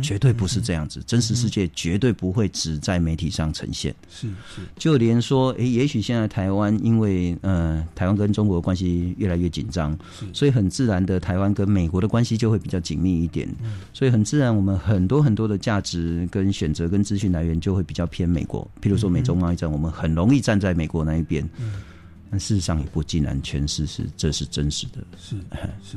[0.00, 1.02] 绝对不是这样子。
[1.06, 3.92] 真实世界绝对不会只在媒体上呈现。
[4.08, 9.98] 是是，就连说，哎，也许现在台湾因为，呃，台湾跟中国关系越来越紧张，
[10.32, 13.48] 所以很自然的，台湾跟美国的关系就会比较紧密一点。
[13.92, 18.64] 所以很自然，我们很多很多的价值跟选择跟资讯来源就会比较偏美国。
[18.80, 20.76] 譬如说，美中贸易战，我们很容易站在。
[20.76, 21.48] 美国那一边，
[22.30, 25.02] 但事实上也不尽然全是是这是真实的。
[25.16, 25.36] 是
[25.82, 25.96] 是，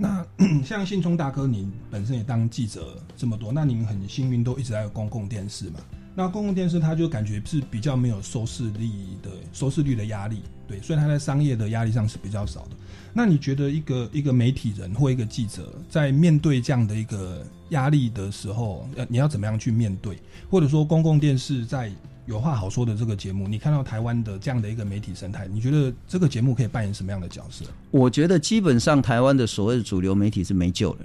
[0.00, 0.26] 那
[0.64, 5.80] 像信聪大哥，你本身也当记者这么多，那您很幸运都一直在公共电视嘛？
[6.14, 8.88] 那公共电视他就感觉是比较没有收视率
[9.22, 12.70] 的收视率的压力，对，所以他在商业的压力上是比较少的。
[13.12, 20.18] 那你觉得一个一个媒体人或一个记者在面对这样的一个压力的时候，呃，你要怎么样去面对？
[20.48, 21.90] 或者说公共电视在
[22.26, 27.64] 有话好说的这个节目，你看到台湾的这样的一个媒体生态，你觉得这个节目可以扮演什么样的角色？
[27.90, 31.00] 我觉得基本上台湾的所谓的主流媒体是没救了。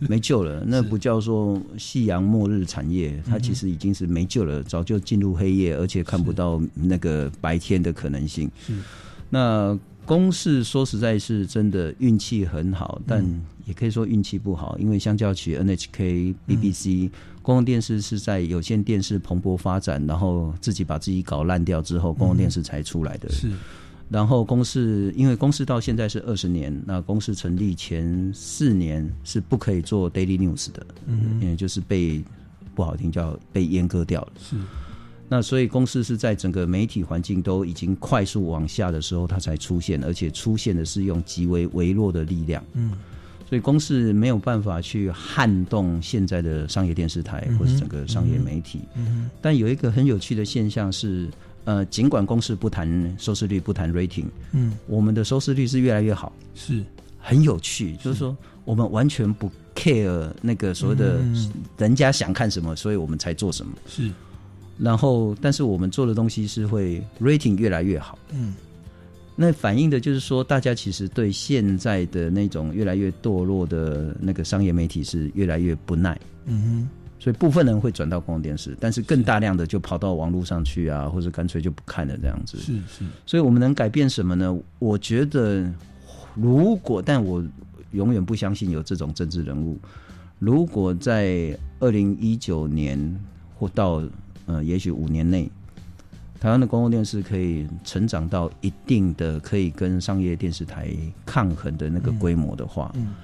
[0.00, 8.50] 没救了，那不叫做夕阳末日产业，它其实已经是没救了，早就进入黑夜，而且看不到那个白天的可能性。
[8.68, 8.82] 嗯，
[9.30, 13.24] 那公式说实在是真的运气很好，但
[13.64, 23.28] 也可以说运气不好，因为相较起 NHK、BBC，公共电视是在有线电视蓬勃发展，然后自己把自己搞烂掉之后，公共电视才出来的。
[23.30, 23.50] 是。
[24.10, 32.22] 然后公司因为公司到现在是二十年，那公司成立前四年是不可以做 daily news 的，嗯，也就是被
[32.74, 34.32] 不好听叫被阉割掉了。
[34.38, 34.56] 是，
[35.32, 42.62] 那所以公司是在整个媒体环境都已经快速往下的时候，它才出现，而且出现的是用极为微弱的力量。
[42.74, 42.92] 嗯，
[43.48, 48.82] 所以公司没有办法去撼动现在的商业电视台或是整个商业媒体。
[48.94, 51.30] 嗯，但有一个很有趣的现象是。
[51.64, 56.82] 呃，尽管公司不谈收视率，不谈 rating，嗯，我们的收视率是越来越好，是
[57.20, 57.94] 很有趣。
[57.98, 61.20] 就是说，我们完全不 care 那个所谓的
[61.78, 63.72] 人家想看什么，所以我们才做什么。
[63.86, 64.10] 是，
[64.82, 68.18] 然后，但是我们做的东西是会 rating 越来越好。
[68.32, 68.54] 嗯，
[69.36, 76.20] 那反映的就是说，大家其实对现在的那种越来越堕落的那个商业媒体是越来越不耐。
[76.46, 76.88] 嗯哼。
[77.20, 82.58] 所以部分人会转到公共电视，但是更大量的就跑到网络上去啊，或者干脆就不看了这样子。
[82.58, 83.04] 是是。
[83.24, 84.58] 所以我们能改变什么呢？
[84.80, 85.64] 我觉得，
[86.34, 87.40] 如果但我
[87.92, 89.78] 永远不相信有这种政治人物。
[90.40, 92.98] 如果在二零一九年
[93.54, 94.02] 或到
[94.52, 95.50] 呃，也许五年内，
[96.38, 100.88] 台湾的公共电视可以成长到一定的可以跟商业电视台
[101.24, 102.92] 抗衡的那个规模的话。
[102.94, 103.14] 嗯。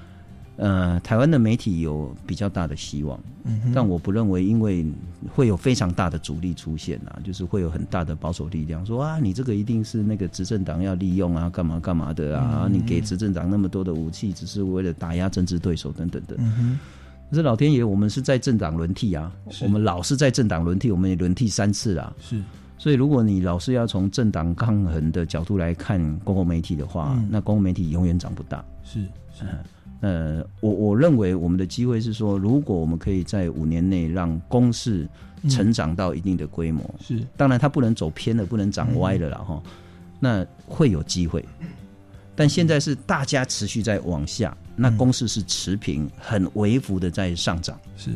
[0.61, 4.85] 呃，台湾的媒体有比较大的希望，嗯，但我不认为，因为
[5.33, 16.35] 会有非常大的阻力出现啊，就是会有很大的保守力量说啊，你这个一定是那个执政党要利用啊，干嘛干嘛的啊，你给执政党那么多的武器，只是为了打压政治对手等等的。
[16.37, 16.77] 嗯
[17.29, 22.11] 可是老天爷，我们是在政党轮替啊，我们老是在政党轮替，我们也轮替三次啦。
[22.19, 22.41] 是，
[22.77, 28.65] 所以如果你老是要从政党抗衡的角度来看公共媒体的话，那公共媒体永远长不大。
[28.83, 29.01] 是
[29.31, 29.45] 是。
[30.01, 35.05] 呃，我我认为我们的机会是说，如果我们可以在五年内让公司
[35.49, 39.61] 成长到一定的规模，是当然它不能走偏了，不能长歪了了哈，
[40.19, 41.43] 那会有机会。
[42.33, 48.11] 但现在是大家持续在往下，那公视是持平，很微幅的在上涨，是，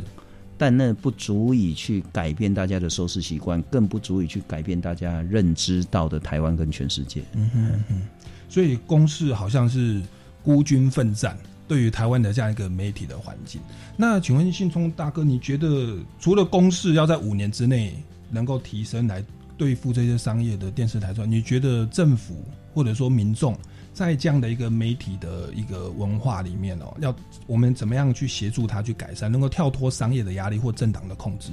[0.57, 7.21] 但那不足以去改变大家的收视习惯，更不足以去改变大家认知到的台湾跟全世界。
[7.33, 8.01] 嗯哼哼，
[8.47, 10.01] 所以公视好像是
[10.41, 11.37] 孤军奋战。
[11.65, 13.59] 对于台湾的这样一个媒体的环境，
[13.95, 17.95] 那请问信聪大哥，你觉得除了公视要在五年之内
[18.29, 19.23] 能够提升来
[19.57, 22.43] 对付这些商业的电视台之外，你觉得政府
[22.73, 23.57] 或者说民众
[23.93, 27.15] 在这样的一个媒体的一个文化里面哦，要
[27.45, 31.51] 我们怎么样去协助他去改善，能够跳脱商业的压力或政党的控制？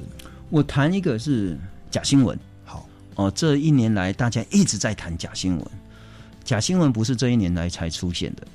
[0.49, 1.59] 我谈一个是
[1.91, 5.67] 假新闻，好哦，这一年来大家一直在谈假新闻，
[6.43, 8.47] 假新闻不是这一年来才出现的。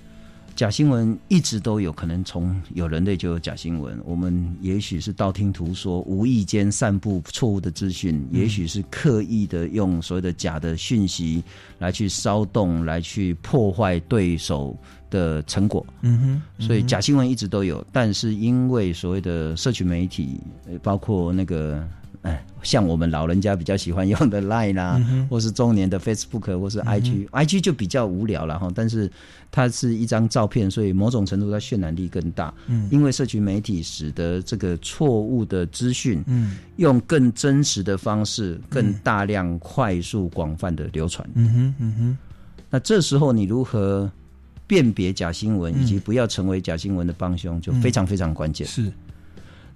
[0.55, 11.43] 假新闻一直都有可能从有人类就有假新闻，我们也许是道听途说，无意间散布错误的资讯，也许是刻意的用所谓的假的讯息
[11.77, 14.77] 来去骚动，来去破坏对手
[15.09, 15.85] 的成果。
[16.03, 20.39] 嗯哼，所以假新闻一直都有，但是因为所谓的社群媒体，
[20.81, 21.85] 包括那个。
[22.25, 24.99] 哎，像我们老人家比较喜欢用的 Line 啦，
[25.29, 28.67] 或是中年的 Facebook，或是 IG，IG 就比较无聊了哈。
[28.73, 29.09] 但是
[29.51, 32.51] 它是一张照片，所以某种程度它渲染力更大。
[32.67, 41.27] 嗯，因为社群媒体使得这个错误的资讯，嗯，用更真实的方式，更大量、快速、广泛的流传。
[41.35, 42.17] 嗯哼，嗯哼。
[42.71, 44.11] 那这时候你如何
[44.65, 48.65] 辨别假新闻，以及不要成为假新闻的帮凶，就非常非常关键。
[48.65, 48.91] 是。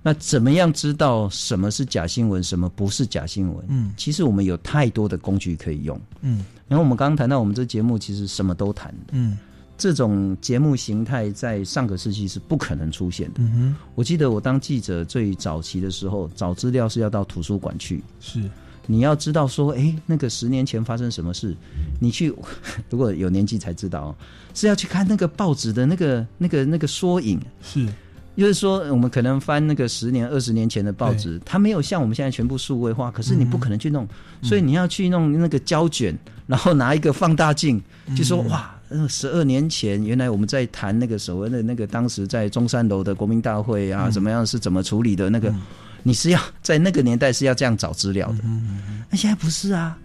[0.02, 3.66] 那怎么样知道什么是假新闻，什么不是假新闻？
[3.68, 6.00] 嗯，其实我们有太多的工具可以用。
[6.22, 8.96] 嗯，然后我们刚刚谈到，我们这节目其实什么都谈。
[9.12, 9.38] 嗯，
[9.78, 13.40] 这种节目形态在上个世纪是不可能出现的。
[13.40, 18.02] 嗯哼，我记得我当记者最早期的时候，找资料是要到图书馆去。
[18.22, 18.42] 是，
[18.88, 21.54] 你要知道说，哎，那个十年前发生什么事，
[22.00, 22.34] 你去
[22.90, 24.16] 如果有年纪才知道，
[24.54, 27.38] 是要去看那个报纸的那个那个那个缩影。
[27.62, 27.86] 是。
[28.40, 33.12] 就是说，我们可能翻那个十年、二十年前的报纸，它没有像我们现在全部数位化。
[33.12, 34.08] 可是你不可能去弄，
[34.42, 36.18] 所以你要去弄那个胶卷，
[36.48, 37.82] 然后拿一个放大镜，
[38.16, 38.74] 就说哇，
[39.10, 45.54] 十二年前原来我们在谈那个所谓的那个当时在中山楼的国民大会啊，怎么样是怎么处理的那个，
[46.02, 48.38] 你是要在那个年代是要这样找资料的。
[49.10, 49.98] 那现在不是啊，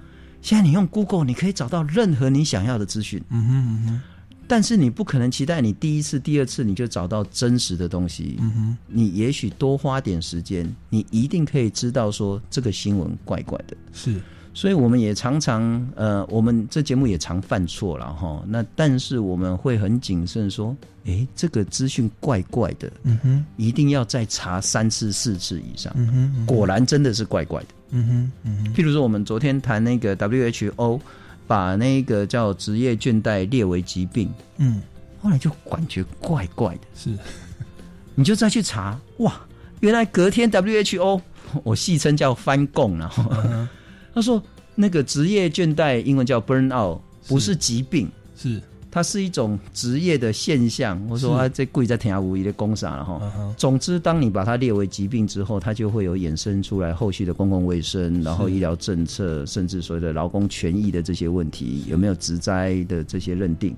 [0.42, 3.22] 现在你用 Google，你可以找到任何你想要的资讯。
[3.30, 4.00] 嗯哼嗯哼。
[4.46, 8.36] 但是你不可能期待你第一次、第二次你就找到真实的东西。
[8.40, 8.76] 嗯哼。
[8.86, 13.76] 你也许多花点时间，你一定可以知道说这个新闻怪怪的。
[13.92, 14.20] 是。
[14.56, 18.40] 所以我们也常常，呃，我们这节目也常犯错了哈。
[18.46, 20.76] 那但是我们会很谨慎说，
[21.06, 25.92] 诶，这个资讯怪怪的，嗯哼，一定要再查三次四次以上。
[25.96, 27.68] 嗯哼，果然真的是怪怪的。
[27.90, 28.74] 嗯哼，嗯哼。
[28.74, 31.00] 譬如说，我们昨天谈那个 WHO
[31.46, 34.80] 把那个叫职业倦怠列为疾病，嗯，
[35.22, 36.80] 后来就感觉怪怪的。
[36.94, 37.10] 是，
[38.14, 39.40] 你就再去查，哇，
[39.80, 41.20] 原来隔天 WHO
[41.62, 43.68] 我戏称叫翻供了。
[44.14, 44.42] 他说
[44.74, 48.62] ：“那个职业倦怠，英文叫 burn out，不是疾病，是
[48.94, 51.04] 它是一种职业的现象。
[51.08, 53.20] 我说啊，这贵在天下无疑的工伤了哈。
[53.58, 63.74] 总之，当你把它列为疾病之后，它就会有衍生出来后续的公共卫生，然后医疗政策，甚至所谓的劳工权益的这些问题，有没有职灾的这些认定？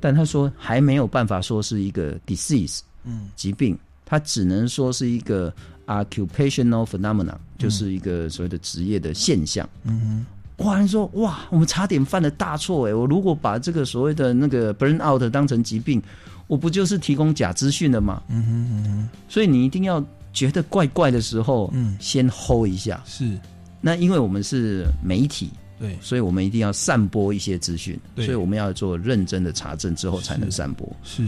[0.00, 5.54] 但他说还没有办法说是一个 disease，嗯，疾病，它只能说是一个。”
[5.88, 9.66] occupational phenomena 就是一个所谓的职业的现象。
[9.84, 10.26] 嗯哼，
[10.58, 12.94] 哇，人说哇，我们差点犯了大错哎！
[12.94, 16.02] 我如果把这个所谓的那个 burn out 当成疾病，
[16.46, 18.22] 我不就是提供假资讯了吗？
[18.28, 23.00] 嗯哼嗯哼，所以你一定要觉得怪怪的时候，嗯，先 hold 一下。
[23.06, 23.38] 是，
[23.80, 30.90] 那因为我们是媒体，对，所以我们一定要散播一些资讯，所以我们要做认真的查证之后才能散播。
[31.04, 31.22] 是。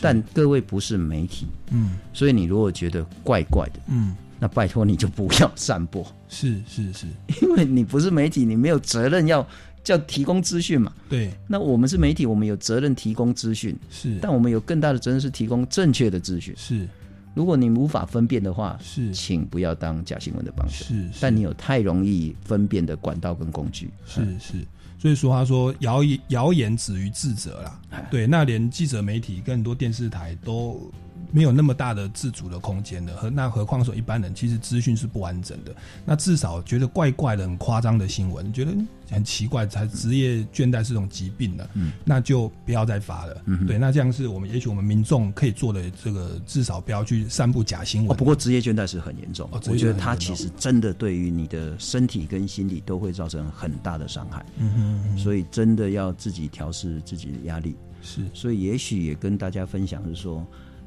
[0.00, 6.06] 但各位不是媒体，嗯，所以你如果觉得怪怪的，嗯，那拜托你就不要散播。
[6.28, 7.06] 是是是，
[7.42, 9.46] 因为你不是媒体，你没有责任要
[9.84, 10.92] 叫提供资讯嘛。
[11.08, 16.54] 对，那我们是媒体，我们有责任提供资讯，是，但我们有更大的责任是提供正确的资讯。
[16.56, 16.86] 是，
[17.34, 20.84] 如果你无法分辨的话，是，请不要当假新闻的帮手。
[20.86, 23.90] 是，但你有太容易分辨的管道跟工具。
[24.06, 24.54] 是是。
[24.98, 28.08] 所以说，他说谣言谣言止于智者啦。
[28.10, 30.90] 对，那连记者媒体跟很多电视台都
[31.32, 35.74] 没有那么大的自主的空间的，和那何况说一般人，其实资讯是不完整的。
[36.04, 38.72] 那至少觉得怪怪的、很夸张的新闻，觉得
[39.10, 43.42] 很奇怪，才职业倦怠是种疾病的，嗯，那就不要再发了。
[43.46, 48.16] 嗯，对，那这样是我们也许我们民众可以做的这个，至少不要去散布假新闻。
[48.16, 54.44] 不过职业倦怠是很严重，我觉得它其实真的对于你的身体跟心理都会造成很大的伤害。
[54.58, 57.76] 嗯哼，所以真的要自己调试自己的压力。
[58.02, 60.46] 是，所以也许也跟大家分享是说，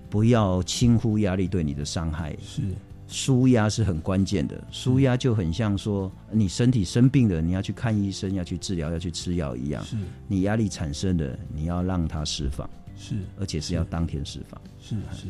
[0.10, 2.36] 不要轻忽压力对你的伤害。
[2.42, 2.62] 是，
[3.08, 4.62] 舒压是很关键的。
[4.72, 9.84] 舒压就很像说，你身体生病了，你要去看医生，要去治疗，要去吃药一样。
[9.84, 9.96] 是，
[10.28, 12.70] 你压力产生的，你要让它释放。
[12.98, 14.60] 是，而且是要当天释放。
[14.80, 15.28] 是是。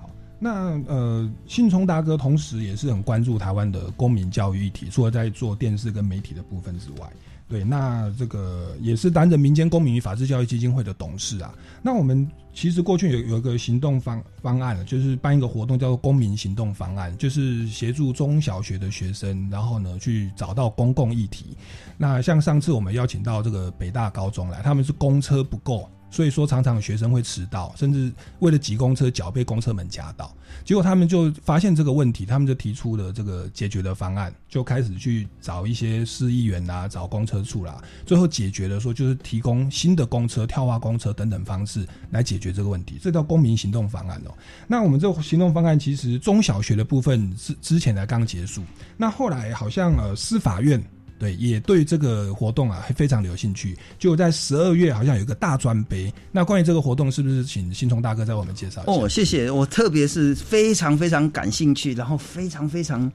[0.00, 0.08] 好，
[0.38, 7.12] 那呃，信聪大哥同时也是很关注台湾的公民教育议题，除了在做电视跟媒体的部分之外。
[7.48, 11.52] 对，那这个也是担任民间公民与法治教育基金会的董事啊。
[11.82, 21.56] 那我们其实过去有有一个行动方方案，就是办一个活动叫做公民行动方案，就是协助中小学的学生，然后呢去找到公共议题。
[21.96, 25.88] 那像上次我们邀请到这个北大高中来，他们是公车不够。
[26.12, 30.32] 所以说，常常学生会迟到，甚至为了挤公车，脚被公车门夹到。
[30.62, 42.98] 结果他们就发现这个问题，他们就提出了这个解决的方案，就开始去找一些市议员啊，找公车处啦，最后解决了说，就是提供新的公车、跳化公车等等方式来解决这个问题。
[43.02, 44.34] 这叫公民行动方案哦。
[44.68, 48.62] 那我们这个行动方案其实中小学的部分是之前才刚结束，
[48.98, 50.82] 那后来好像呃司法院。
[51.22, 53.78] 对，也对这个活动啊，非常的有兴趣。
[53.96, 56.12] 就在十二月，好像有一个大专杯。
[56.32, 58.92] 那关于这个活动，是不是请新聪大哥在我们介绍一下？
[58.92, 63.08] 哦，谢谢，我特别是非常非常感兴趣，然后非常非常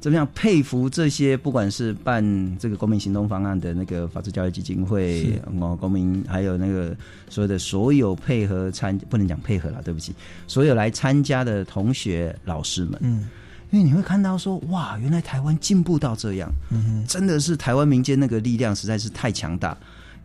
[0.00, 6.96] 怎么样佩服这些，不管是办这个公民行动方案的那个法治教育基金会，哦，公民还有那个
[7.30, 10.12] 所有的所有配合参，不能讲配合了，对不起，
[10.48, 13.28] 所有来参加的同学老师们，嗯。
[13.72, 19.76] 因为你会看到说，哇，原来台湾进步到这样，嗯真的是台湾民间那个力量实在是太强大。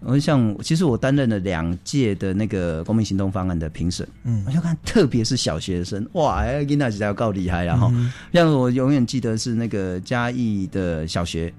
[0.02, 7.92] 我像，其实我担任了两届的那个公民行动方案的评审，嗯，我就看，特别是小学生，哇，跟那几条够厉害然后，
[8.32, 11.52] 像我永远记得是那个嘉义的小学，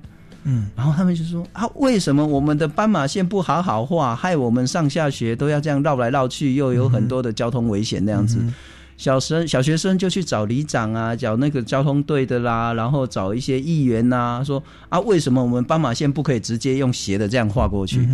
[0.45, 8.39] 嗯，然后他们就说啊，为什么我们的斑马线不好好画，害我们上下学都要这样绕来绕去，又有很多的交通危险那样子。
[8.99, 18.07] 小生小学生就去找里长啊，找那个交通队的啦，然后找一些议员呐，说啊，为什么我们斑马线不可以直接用斜的这样画过去？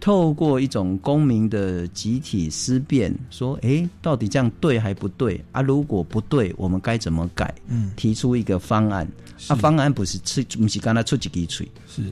[0.00, 5.60] 透过一种公民的集体思辨，说，哎，到底这样对还不对啊？
[5.60, 7.52] 如果不对，我们该怎么改？
[7.66, 9.04] 嗯，提出一个方案。
[9.48, 12.02] 啊，方案不是出，不是刚才出几滴水，是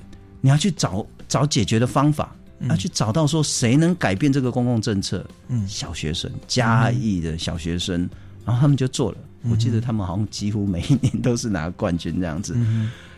[0.40, 2.34] 你要去找找解决的方法，
[2.68, 5.24] 要去找到说谁能改变这个公共政策。
[5.48, 8.08] 嗯，小学生，嘉义的小学生，
[8.44, 9.18] 然后他们就做了。
[9.48, 12.56] 我记得他们好像几乎每一年都是拿冠军这样子。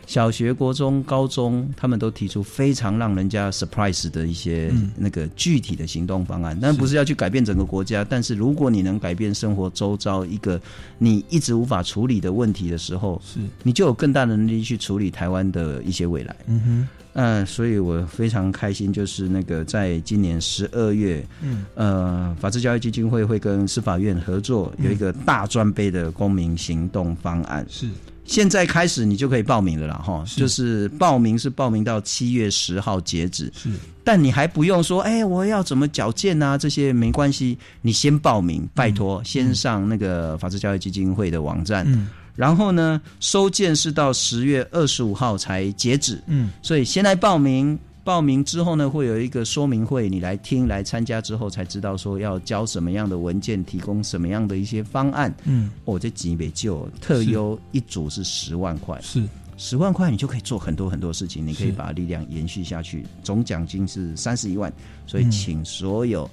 [0.08, 6.58] 小学、国中、高中，他们都提出非常让人家 surprise 的一些那个具体的行动方案。
[6.58, 10.58] 但不是要去改变整个国家，但是如果你能改变生活周遭一个
[10.96, 16.34] 你一直无法处理的问题的时候，是你就有更大的能力去处理台湾的一些未来。
[16.46, 16.88] 嗯哼。
[17.14, 27.66] 嗯，所以我非常开心，就是那个在今年十二月，嗯，呃，法治教育基金会会跟司法院合作，有一个大专杯的公民行动方案。
[27.68, 27.88] 是，
[28.28, 33.50] 现在开始你就可以报名了啦，哈，就是报名是报名到七月十号截止。
[33.56, 33.70] 是，
[34.04, 36.56] 但你还不用说，哎，我要怎么缴件啊？
[36.56, 41.84] 这些没关系，你先报名，拜托，先上那个法治教育基金会的网站。
[41.88, 42.08] 嗯。
[42.36, 47.76] 然后呢，收件是到十月二十五号才截止，嗯，所以先来报名，
[48.08, 59.22] 报名之后呢，会有一个说明会，你来听来参加之后才知道说要交什么样的文件，提供什么样的一些方案，嗯，哦，这几笔就特优一组是十万块，是。
[59.58, 64.72] 十万块，你就可以做很多很多事情，你可以把力量延续下去，总奖金是三十一万，
[65.06, 66.30] 所以请所有。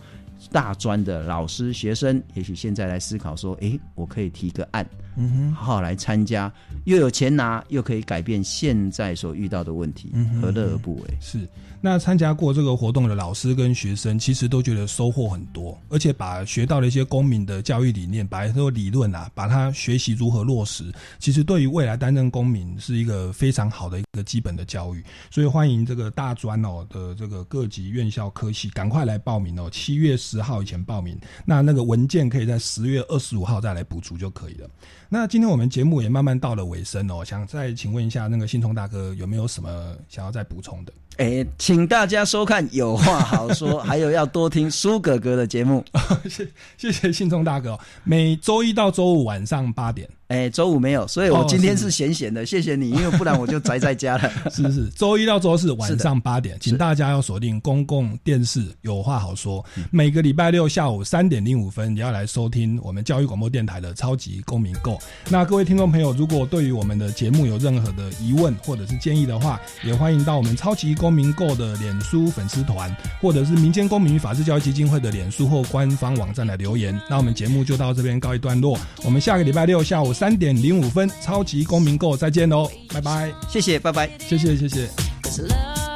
[0.51, 4.85] 大专的老师、学生，也许现在来思考说：“诶，我可以提个案，
[5.15, 6.51] 嗯哼，好好来参加，
[6.85, 11.47] 又有钱拿，又可以改变现在所遇到的问题，何乐而不为？”是。
[11.86, 25.03] 那参加过这个活动的老师跟学生，其实都觉得收获很多，而且把学到的一些公民的教育理念，把这个理论啊，把它学习如何落实，其实对于未来担任公民是一个非常好的一个基本的教育。
[25.29, 31.15] 所以欢迎这个大专哦的这个各级院校科系，赶快来报名哦，七月十号以前报名。
[31.45, 34.67] 那那个文件可以在十月二十五号再来补足就可以了。
[35.07, 40.91] 那今天我们节目也慢慢到了尾声哦，想再请问一下那个信聪大哥有没有什么想要再补充的？
[41.18, 45.84] 哎，请大家收看《有话好说》，还有要多听苏哥哥的节目。
[46.30, 46.45] 谢
[46.78, 50.09] 谢谢信聪大哥，每周一到周五晚上八点。
[50.28, 52.43] 哎，周五没有，所以我今天是闲闲的。
[52.43, 54.32] 谢谢你，因为不然我就宅在家了。
[54.49, 59.63] 是是，周一到周四晚上八点，请大家要锁定公共电视《有话好说》。
[59.91, 64.93] 每个礼拜六下午三点零五分，你要来收听我们教育广播电台的《超级公民购》。
[65.30, 76.99] 那各位听众朋友，如果对于我们的节目有任何的疑问或者是建议的话，也欢迎到我们超级公民购的脸书粉丝团，或者是民间公民与法治教育基金会的脸书或官方网站来留言。
[77.07, 85.94] 那我们节目就到这边告一段落，我们下个礼拜六下午三点零五分，超级公民购再见喽，拜拜，谢谢，拜拜，谢谢，谢谢。